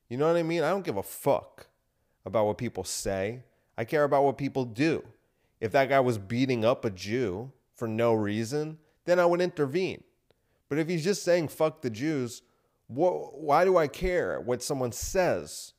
You 0.08 0.16
know 0.16 0.26
what 0.26 0.38
I 0.38 0.42
mean? 0.42 0.62
I 0.62 0.70
don't 0.70 0.84
give 0.84 0.96
a 0.96 1.02
fuck 1.02 1.66
about 2.24 2.46
what 2.46 2.56
people 2.56 2.82
say. 2.82 3.42
I 3.76 3.84
care 3.84 4.04
about 4.04 4.24
what 4.24 4.38
people 4.38 4.64
do. 4.64 5.04
If 5.60 5.72
that 5.72 5.90
guy 5.90 6.00
was 6.00 6.16
beating 6.16 6.64
up 6.64 6.86
a 6.86 6.90
Jew 6.90 7.52
for 7.74 7.86
no 7.86 8.14
reason, 8.14 8.78
then 9.04 9.20
I 9.20 9.26
would 9.26 9.42
intervene. 9.42 10.02
But 10.70 10.78
if 10.78 10.88
he's 10.88 11.04
just 11.04 11.22
saying 11.22 11.48
fuck 11.48 11.82
the 11.82 11.90
Jews, 11.90 12.40
wh- 12.88 13.34
why 13.34 13.64
do 13.64 13.76
I 13.76 13.88
care 13.88 14.40
what 14.40 14.62
someone 14.62 14.92
says? 14.92 15.72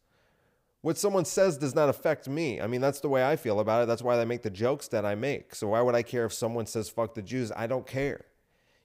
What 0.81 0.97
someone 0.97 1.25
says 1.25 1.57
does 1.57 1.75
not 1.75 1.89
affect 1.89 2.29
me. 2.29 2.61
I 2.61 2.67
mean, 2.67 2.81
that's 2.81 2.99
the 2.99 3.09
way 3.09 3.25
I 3.25 3.35
feel 3.35 3.59
about 3.59 3.83
it. 3.83 3.87
That's 3.87 4.01
why 4.01 4.19
I 4.19 4.25
make 4.25 4.43
the 4.43 4.49
jokes 4.49 4.87
that 4.89 5.05
I 5.05 5.15
make. 5.15 5.55
So 5.55 5.69
why 5.69 5.81
would 5.81 5.95
I 5.95 6.03
care 6.03 6.25
if 6.25 6.33
someone 6.33 6.65
says 6.65 6.87
fuck 6.87 7.13
the 7.13 7.21
Jews? 7.21 7.51
I 7.55 7.67
don't 7.67 7.85
care. 7.85 8.25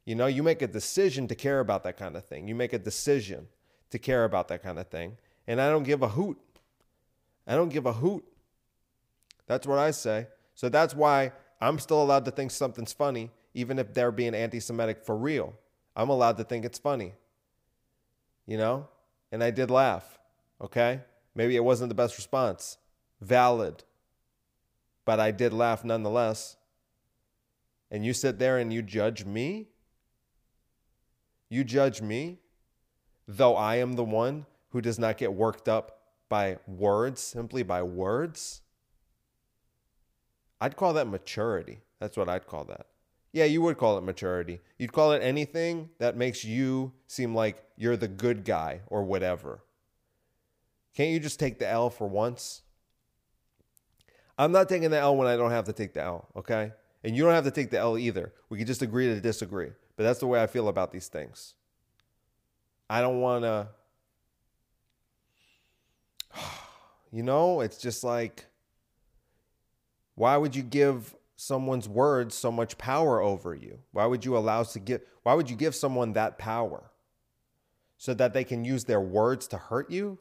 You 0.05 0.15
know, 0.17 0.27
you 0.27 0.43
make 0.43 0.63
a 0.63 0.67
decision 0.67 1.29
to 1.29 1.35
care 1.35 1.61
about 1.61 1.85
that 1.85 1.97
kind 1.97 2.17
of 2.17 2.25
thing. 2.25 2.49
You 2.49 2.55
make 2.55 2.73
a 2.73 2.79
decision 2.79 3.49
to 3.91 3.99
care 3.99 4.25
about 4.25 4.49
that 4.49 4.63
kind 4.63 4.79
of 4.79 4.89
thing 4.89 5.17
and 5.47 5.61
I 5.61 5.69
don't 5.71 5.83
give 5.83 6.03
a 6.03 6.09
hoot. 6.09 6.39
I 7.47 7.55
don't 7.55 7.69
give 7.69 7.87
a 7.87 7.93
hoot. 7.93 8.25
That's 9.47 9.67
what 9.67 9.79
I 9.79 9.91
say. 9.91 10.29
So 10.55 10.69
that's 10.69 10.95
why 10.95 11.33
I'm 11.61 11.79
still 11.79 12.03
allowed 12.03 12.25
to 12.27 12.31
think 12.31 12.51
something's 12.51 12.93
funny, 12.93 13.31
even 13.55 13.79
if 13.79 13.93
they're 13.93 14.13
being 14.13 14.35
anti 14.35 14.61
Semitic 14.61 15.05
for 15.05 15.17
real. 15.17 15.55
I'm 15.97 16.09
allowed 16.09 16.39
to 16.39 16.45
think 16.45 16.65
it's 16.65 16.79
funny. 16.79 17.15
You 18.47 18.57
know? 18.59 18.89
And 19.31 19.43
I 19.43 19.51
did 19.51 19.71
laugh. 19.71 20.19
Okay? 20.61 21.01
Maybe 21.35 21.57
it 21.57 21.65
wasn't 21.65 21.89
the 21.89 21.95
best 21.95 22.17
response. 22.17 22.79
Valid. 23.21 23.85
But 25.05 25.21
I 25.21 25.31
did 25.31 25.53
laugh 25.53 25.85
nonetheless. 25.85 26.57
and 27.93 28.07
you 28.07 28.15
sit 28.15 28.39
there 28.39 28.57
and 28.59 28.73
you 28.73 28.81
judge 28.81 29.27
me? 29.27 29.69
You 31.51 31.63
judge 31.63 32.01
me, 32.01 32.39
though 33.29 33.55
I 33.55 33.77
am 33.77 33.93
the 33.93 34.03
one 34.03 34.47
who 34.71 34.81
does 34.81 34.99
not 34.99 35.19
get 35.19 35.35
worked 35.35 35.69
up 35.69 35.99
by 36.31 36.57
words, 36.67 37.21
simply 37.21 37.63
by 37.63 37.83
words? 37.83 38.63
I'd 40.59 40.77
call 40.77 40.95
that 40.95 41.07
maturity. 41.07 41.81
That's 42.01 42.17
what 42.17 42.31
I'd 42.31 42.47
call 42.47 42.65
that. 42.65 42.87
Yeah, 43.35 43.45
you 43.45 43.61
would 43.61 43.77
call 43.77 43.99
it 43.99 44.03
maturity. 44.03 44.61
You'd 44.79 44.93
call 44.93 45.13
it 45.13 45.23
anything 45.23 45.91
that 45.99 46.17
makes 46.17 46.45
you 46.45 46.93
seem 47.07 47.35
like 47.35 47.63
you're 47.83 47.97
the 47.97 48.09
good 48.09 48.45
guy 48.45 48.81
or 48.87 49.03
whatever. 49.03 49.65
Can't 50.95 51.11
you 51.11 51.19
just 51.19 51.41
take 51.41 51.59
the 51.59 51.69
L 51.69 51.91
for 51.91 52.07
once? 52.07 52.63
I'm 54.39 54.53
not 54.53 54.69
taking 54.69 54.91
the 54.91 54.99
L 54.99 55.17
when 55.17 55.27
I 55.27 55.37
don't 55.37 55.51
have 55.51 55.65
to 55.65 55.73
take 55.73 55.95
the 55.95 56.03
L, 56.03 56.29
okay? 56.37 56.73
And 57.03 57.17
you 57.17 57.25
don't 57.25 57.35
have 57.35 57.45
to 57.45 57.51
take 57.51 57.71
the 57.71 57.79
L 57.79 57.99
either. 57.99 58.33
We 58.49 58.59
can 58.59 58.67
just 58.67 58.83
agree 58.83 59.09
to 59.09 59.21
disagree. 59.21 59.71
But 59.97 60.05
that's 60.05 60.21
the 60.21 60.27
way 60.27 60.41
I 60.41 60.47
feel 60.47 60.69
about 60.69 60.93
these 60.93 61.09
things. 61.09 61.55
I 62.89 63.01
don't 63.01 63.21
want 63.21 63.45
to. 63.45 63.69
You 67.15 67.23
know, 67.23 67.61
it's 67.61 67.77
just 67.77 68.03
like, 68.03 68.47
why 70.15 70.39
would 70.39 70.57
you 70.57 70.63
give 70.63 71.15
someone's 71.37 71.87
words 71.87 72.35
so 72.35 72.51
much 72.51 72.79
power 72.79 73.21
over 73.21 73.55
you? 73.55 73.81
Why 73.91 74.07
would 74.07 74.25
you 74.25 74.35
allow 74.35 74.63
to 74.63 74.79
give 74.79 75.03
why 75.23 75.35
would 75.35 75.51
you 75.51 75.57
give 75.57 75.75
someone 75.75 76.15
that 76.15 76.39
power? 76.39 76.92
So 78.03 78.15
that 78.15 78.33
they 78.33 78.43
can 78.43 78.65
use 78.65 78.83
their 78.83 79.01
words 79.01 79.47
to 79.47 79.57
hurt 79.57 79.89
you? 79.89 80.19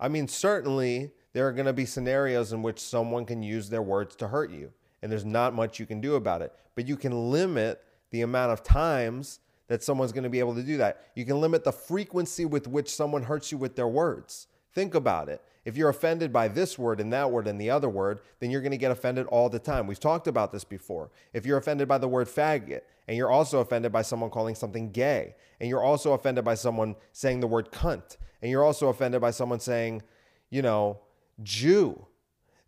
I 0.00 0.08
mean, 0.08 0.26
certainly 0.26 1.12
there 1.34 1.46
are 1.46 1.52
going 1.52 1.66
to 1.66 1.72
be 1.72 1.86
scenarios 1.86 2.52
in 2.52 2.62
which 2.62 2.80
someone 2.80 3.24
can 3.26 3.44
use 3.44 3.68
their 3.68 3.80
words 3.80 4.16
to 4.16 4.26
hurt 4.26 4.50
you, 4.50 4.72
and 5.00 5.12
there's 5.12 5.24
not 5.24 5.54
much 5.54 5.78
you 5.78 5.86
can 5.86 6.00
do 6.00 6.16
about 6.16 6.42
it. 6.42 6.52
But 6.74 6.88
you 6.88 6.96
can 6.96 7.30
limit 7.30 7.84
the 8.10 8.22
amount 8.22 8.50
of 8.50 8.64
times 8.64 9.38
that 9.68 9.84
someone's 9.84 10.10
going 10.10 10.24
to 10.24 10.30
be 10.30 10.40
able 10.40 10.56
to 10.56 10.64
do 10.64 10.78
that. 10.78 11.12
You 11.14 11.24
can 11.24 11.40
limit 11.40 11.62
the 11.62 11.70
frequency 11.70 12.44
with 12.44 12.66
which 12.66 12.92
someone 12.92 13.22
hurts 13.22 13.52
you 13.52 13.58
with 13.58 13.76
their 13.76 13.86
words. 13.86 14.48
Think 14.74 14.96
about 14.96 15.28
it. 15.28 15.42
If 15.64 15.76
you're 15.76 15.90
offended 15.90 16.32
by 16.32 16.48
this 16.48 16.78
word 16.78 17.00
and 17.00 17.12
that 17.12 17.30
word 17.30 17.46
and 17.46 17.60
the 17.60 17.70
other 17.70 17.88
word, 17.88 18.20
then 18.40 18.50
you're 18.50 18.60
going 18.60 18.72
to 18.72 18.78
get 18.78 18.90
offended 18.90 19.26
all 19.26 19.48
the 19.48 19.60
time. 19.60 19.86
We've 19.86 20.00
talked 20.00 20.26
about 20.26 20.50
this 20.50 20.64
before. 20.64 21.10
If 21.32 21.46
you're 21.46 21.58
offended 21.58 21.86
by 21.86 21.98
the 21.98 22.08
word 22.08 22.26
faggot 22.26 22.80
and 23.06 23.16
you're 23.16 23.30
also 23.30 23.60
offended 23.60 23.92
by 23.92 24.02
someone 24.02 24.30
calling 24.30 24.56
something 24.56 24.90
gay 24.90 25.36
and 25.60 25.68
you're 25.68 25.82
also 25.82 26.14
offended 26.14 26.44
by 26.44 26.54
someone 26.54 26.96
saying 27.12 27.40
the 27.40 27.46
word 27.46 27.70
cunt 27.70 28.16
and 28.40 28.50
you're 28.50 28.64
also 28.64 28.88
offended 28.88 29.20
by 29.20 29.30
someone 29.30 29.60
saying, 29.60 30.02
you 30.50 30.62
know, 30.62 30.98
Jew, 31.42 32.06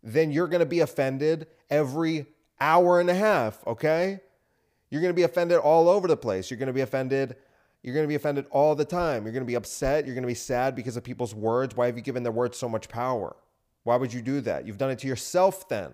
then 0.01 0.31
you're 0.31 0.47
going 0.47 0.59
to 0.61 0.65
be 0.65 0.79
offended 0.79 1.47
every 1.69 2.25
hour 2.59 3.01
and 3.01 3.09
a 3.09 3.15
half, 3.15 3.65
okay? 3.67 4.21
You're 4.89 5.01
going 5.01 5.13
to 5.13 5.15
be 5.15 5.23
offended 5.23 5.57
all 5.57 5.89
over 5.89 6.07
the 6.07 6.15
place. 6.15 6.49
You're 6.49 6.59
going 6.59 6.67
to 6.67 6.73
be 6.73 6.81
offended 6.81 7.35
you're 7.85 7.93
going 7.93 8.03
to 8.03 8.09
be 8.09 8.15
offended 8.15 8.47
all 8.49 8.73
the 8.73 8.83
time. 8.83 9.25
You're 9.25 9.31
going 9.31 9.43
to 9.43 9.47
be 9.47 9.53
upset. 9.53 10.07
You're 10.07 10.15
going 10.15 10.23
to 10.23 10.27
be 10.27 10.33
sad 10.33 10.73
because 10.75 10.97
of 10.97 11.03
people's 11.03 11.35
words. 11.35 11.75
Why 11.75 11.85
have 11.85 11.95
you 11.95 12.01
given 12.01 12.23
their 12.23 12.31
words 12.31 12.57
so 12.57 12.67
much 12.67 12.89
power? 12.89 13.35
Why 13.83 13.95
would 13.95 14.11
you 14.11 14.23
do 14.23 14.41
that? 14.41 14.65
You've 14.65 14.79
done 14.79 14.89
it 14.89 14.97
to 14.99 15.07
yourself 15.07 15.69
then. 15.69 15.91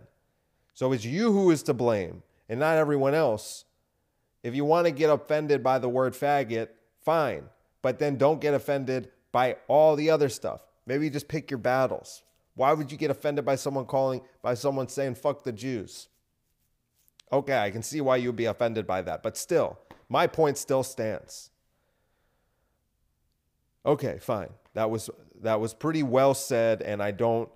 So 0.74 0.94
it's 0.94 1.04
you 1.04 1.34
who 1.34 1.52
is 1.52 1.64
to 1.64 1.74
blame 1.74 2.24
and 2.48 2.62
not 2.62 2.78
everyone 2.78 3.14
else. 3.14 3.66
If 4.42 4.56
you 4.56 4.64
want 4.64 4.88
to 4.88 4.92
get 4.92 5.10
offended 5.10 5.64
by 5.64 5.80
the 5.80 5.90
word 5.90 6.14
faggot, 6.14 6.70
fine. 7.02 7.44
But 7.82 8.00
then 8.00 8.16
don't 8.16 8.40
get 8.40 8.54
offended 8.54 9.10
by 9.34 9.58
all 9.68 9.98
the 9.98 10.12
other 10.12 10.30
stuff. 10.30 10.62
Maybe 10.86 11.10
just 11.10 11.28
pick 11.28 11.52
your 11.52 11.58
battles. 11.58 12.24
Why 12.56 12.72
would 12.72 12.90
you 12.90 12.98
get 12.98 13.12
offended 13.12 13.44
by 13.44 13.56
someone 13.56 13.86
calling, 13.86 14.22
by 14.42 14.54
someone 14.54 14.88
saying, 14.88 15.16
fuck 15.16 15.44
the 15.44 15.52
Jews? 15.52 16.08
Okay, 17.34 17.58
I 17.58 17.70
can 17.70 17.84
see 17.84 18.00
why 18.00 18.16
you'd 18.16 18.38
be 18.38 18.46
offended 18.46 18.88
by 18.88 19.02
that. 19.02 19.22
But 19.24 19.36
still, 19.36 19.78
my 20.08 20.26
point 20.26 20.58
still 20.58 20.84
stands. 20.84 21.50
Okay, 23.86 24.18
fine. 24.20 24.50
That 24.74 24.90
was 24.90 25.10
that 25.42 25.60
was 25.60 25.74
pretty 25.74 26.04
well 26.04 26.34
said 26.34 26.82
and 26.82 27.02
I 27.02 27.12
don't 27.12 27.50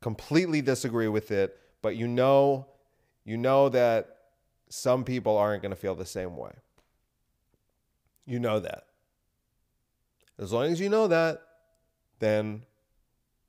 completely 0.00 0.62
disagree 0.62 1.08
with 1.08 1.30
it, 1.30 1.58
but 1.82 1.96
you 1.96 2.08
know 2.08 2.66
you 3.24 3.36
know 3.36 3.68
that 3.68 4.16
some 4.68 5.04
people 5.04 5.36
aren't 5.36 5.62
going 5.62 5.70
to 5.70 5.76
feel 5.76 5.94
the 5.94 6.06
same 6.06 6.36
way. 6.36 6.52
You 8.24 8.38
know 8.38 8.60
that. 8.60 8.84
As 10.38 10.52
long 10.52 10.64
as 10.72 10.80
you 10.80 10.88
know 10.88 11.08
that, 11.08 11.40
then 12.18 12.62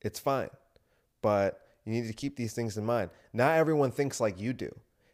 it's 0.01 0.19
fine. 0.19 0.49
But 1.21 1.61
you 1.85 1.93
need 1.93 2.07
to 2.07 2.13
keep 2.13 2.35
these 2.35 2.53
things 2.53 2.77
in 2.77 2.85
mind. 2.85 3.09
Not 3.31 3.57
everyone 3.57 3.91
thinks 3.91 4.19
like 4.19 4.39
you 4.39 4.53
do, 4.53 4.73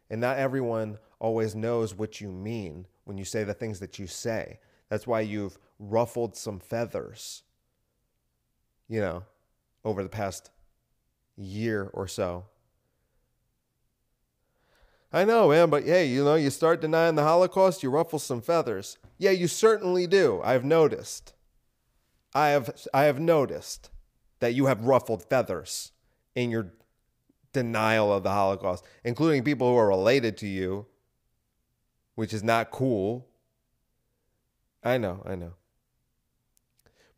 and 0.09 0.19
not 0.19 0.37
everyone 0.37 0.97
always 1.19 1.55
knows 1.55 1.93
what 1.93 2.19
you 2.19 2.29
mean 2.29 2.87
when 3.03 3.17
you 3.17 3.25
say 3.25 3.43
the 3.43 3.53
things 3.53 3.79
that 3.79 3.99
you 3.99 4.07
say. 4.07 4.59
That's 4.89 5.07
why 5.07 5.21
you've 5.21 5.57
ruffled 5.77 6.35
some 6.35 6.59
feathers, 6.59 7.43
you 8.87 8.99
know, 8.99 9.23
over 9.85 10.03
the 10.03 10.09
past 10.09 10.49
year 11.37 11.89
or 11.93 12.07
so. 12.07 12.45
I 15.11 15.25
know, 15.25 15.49
man, 15.49 15.69
but 15.69 15.83
hey, 15.83 16.05
you 16.05 16.23
know, 16.23 16.35
you 16.35 16.49
start 16.49 16.81
denying 16.81 17.15
the 17.15 17.23
Holocaust, 17.23 17.81
you 17.81 17.89
ruffle 17.89 18.19
some 18.19 18.41
feathers. 18.41 18.97
Yeah, 19.17 19.31
you 19.31 19.47
certainly 19.47 20.05
do. 20.05 20.41
I've 20.43 20.63
noticed. 20.63 21.33
I 22.33 22.49
have 22.49 22.85
I 22.93 23.03
have 23.03 23.19
noticed 23.19 23.89
that 24.39 24.53
you 24.53 24.67
have 24.67 24.81
ruffled 24.81 25.23
feathers 25.23 25.91
in 26.35 26.51
your 26.51 26.73
denial 27.53 28.13
of 28.13 28.21
the 28.21 28.29
Holocaust, 28.29 28.85
including 29.03 29.43
people 29.43 29.71
who 29.71 29.77
are 29.77 29.87
related 29.87 30.37
to 30.37 30.47
you, 30.47 30.85
which 32.13 32.33
is 32.33 32.43
not 32.43 32.69
cool. 32.69 33.28
I 34.83 34.97
know, 34.97 35.21
I 35.25 35.35
know. 35.35 35.53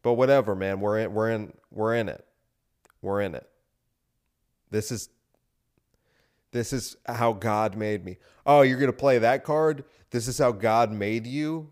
But 0.01 0.13
whatever, 0.13 0.55
man. 0.55 0.79
We're 0.79 0.99
in 0.99 1.13
we're 1.13 1.29
in 1.29 1.53
we're 1.69 1.95
in 1.95 2.09
it. 2.09 2.25
We're 3.01 3.21
in 3.21 3.35
it. 3.35 3.47
This 4.69 4.91
is 4.91 5.09
this 6.51 6.73
is 6.73 6.97
how 7.05 7.33
God 7.33 7.75
made 7.75 8.03
me. 8.03 8.17
Oh, 8.45 8.61
you're 8.61 8.77
to 8.91 8.93
play 8.93 9.19
that 9.19 9.43
card? 9.43 9.85
This 10.09 10.27
is 10.27 10.37
how 10.37 10.51
God 10.51 10.91
made 10.91 11.25
you? 11.25 11.69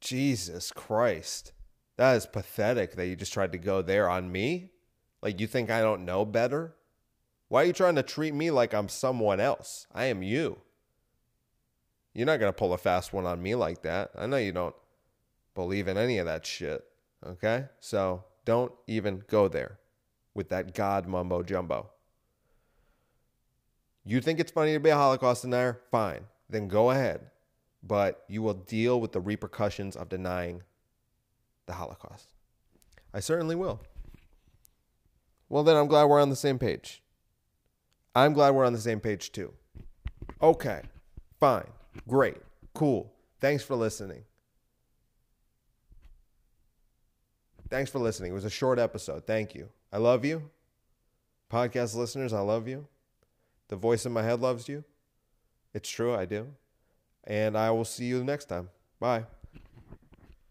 Jesus 0.00 0.70
Christ. 0.70 1.52
That 1.96 2.16
is 2.16 2.26
pathetic 2.26 2.96
that 2.96 3.06
you 3.06 3.16
just 3.16 3.32
tried 3.32 3.52
to 3.52 3.58
go 3.58 3.82
there 3.82 4.08
on 4.08 4.30
me. 4.30 4.70
Like 5.22 5.40
you 5.40 5.46
think 5.46 5.70
I 5.70 5.80
don't 5.80 6.04
know 6.04 6.24
better? 6.24 6.74
Why 7.48 7.62
are 7.62 7.66
you 7.66 7.72
trying 7.72 7.96
to 7.96 8.02
treat 8.02 8.34
me 8.34 8.50
like 8.50 8.72
I'm 8.72 8.88
someone 8.88 9.40
else? 9.40 9.86
I 9.94 10.06
am 10.06 10.22
you. 10.22 10.58
You're 12.14 12.26
not 12.26 12.40
going 12.40 12.52
to 12.52 12.56
pull 12.56 12.72
a 12.72 12.78
fast 12.78 13.12
one 13.12 13.26
on 13.26 13.42
me 13.42 13.54
like 13.54 13.82
that. 13.82 14.10
I 14.16 14.26
know 14.26 14.36
you 14.36 14.52
don't 14.52 14.74
believe 15.54 15.88
in 15.88 15.96
any 15.96 16.18
of 16.18 16.26
that 16.26 16.44
shit. 16.46 16.84
Okay? 17.26 17.66
So 17.80 18.24
don't 18.44 18.72
even 18.86 19.22
go 19.28 19.48
there 19.48 19.78
with 20.34 20.48
that 20.50 20.74
God 20.74 21.06
mumbo 21.06 21.42
jumbo. 21.42 21.90
You 24.04 24.20
think 24.20 24.40
it's 24.40 24.50
funny 24.50 24.72
to 24.72 24.80
be 24.80 24.90
a 24.90 24.96
Holocaust 24.96 25.42
denier? 25.42 25.80
Fine. 25.90 26.24
Then 26.50 26.68
go 26.68 26.90
ahead. 26.90 27.30
But 27.82 28.24
you 28.28 28.42
will 28.42 28.54
deal 28.54 29.00
with 29.00 29.12
the 29.12 29.20
repercussions 29.20 29.96
of 29.96 30.08
denying 30.08 30.62
the 31.66 31.74
Holocaust. 31.74 32.34
I 33.14 33.20
certainly 33.20 33.54
will. 33.54 33.80
Well, 35.48 35.62
then 35.62 35.76
I'm 35.76 35.86
glad 35.86 36.04
we're 36.04 36.20
on 36.20 36.30
the 36.30 36.36
same 36.36 36.58
page. 36.58 37.02
I'm 38.14 38.32
glad 38.32 38.50
we're 38.50 38.64
on 38.64 38.72
the 38.72 38.80
same 38.80 39.00
page 39.00 39.32
too. 39.32 39.52
Okay, 40.40 40.82
fine, 41.38 41.68
great, 42.08 42.36
cool. 42.74 43.12
Thanks 43.40 43.62
for 43.62 43.74
listening. 43.74 44.24
Thanks 47.68 47.90
for 47.90 47.98
listening. 47.98 48.32
It 48.32 48.34
was 48.34 48.44
a 48.44 48.50
short 48.50 48.78
episode. 48.78 49.26
Thank 49.26 49.54
you. 49.54 49.68
I 49.92 49.98
love 49.98 50.24
you. 50.24 50.50
Podcast 51.50 51.94
listeners, 51.94 52.32
I 52.32 52.40
love 52.40 52.68
you. 52.68 52.86
The 53.68 53.76
voice 53.76 54.04
in 54.04 54.12
my 54.12 54.22
head 54.22 54.40
loves 54.40 54.68
you. 54.68 54.84
It's 55.74 55.88
true, 55.88 56.14
I 56.14 56.26
do. 56.26 56.48
And 57.24 57.56
I 57.56 57.70
will 57.70 57.84
see 57.84 58.04
you 58.04 58.24
next 58.24 58.46
time. 58.46 58.68
Bye. 59.00 59.24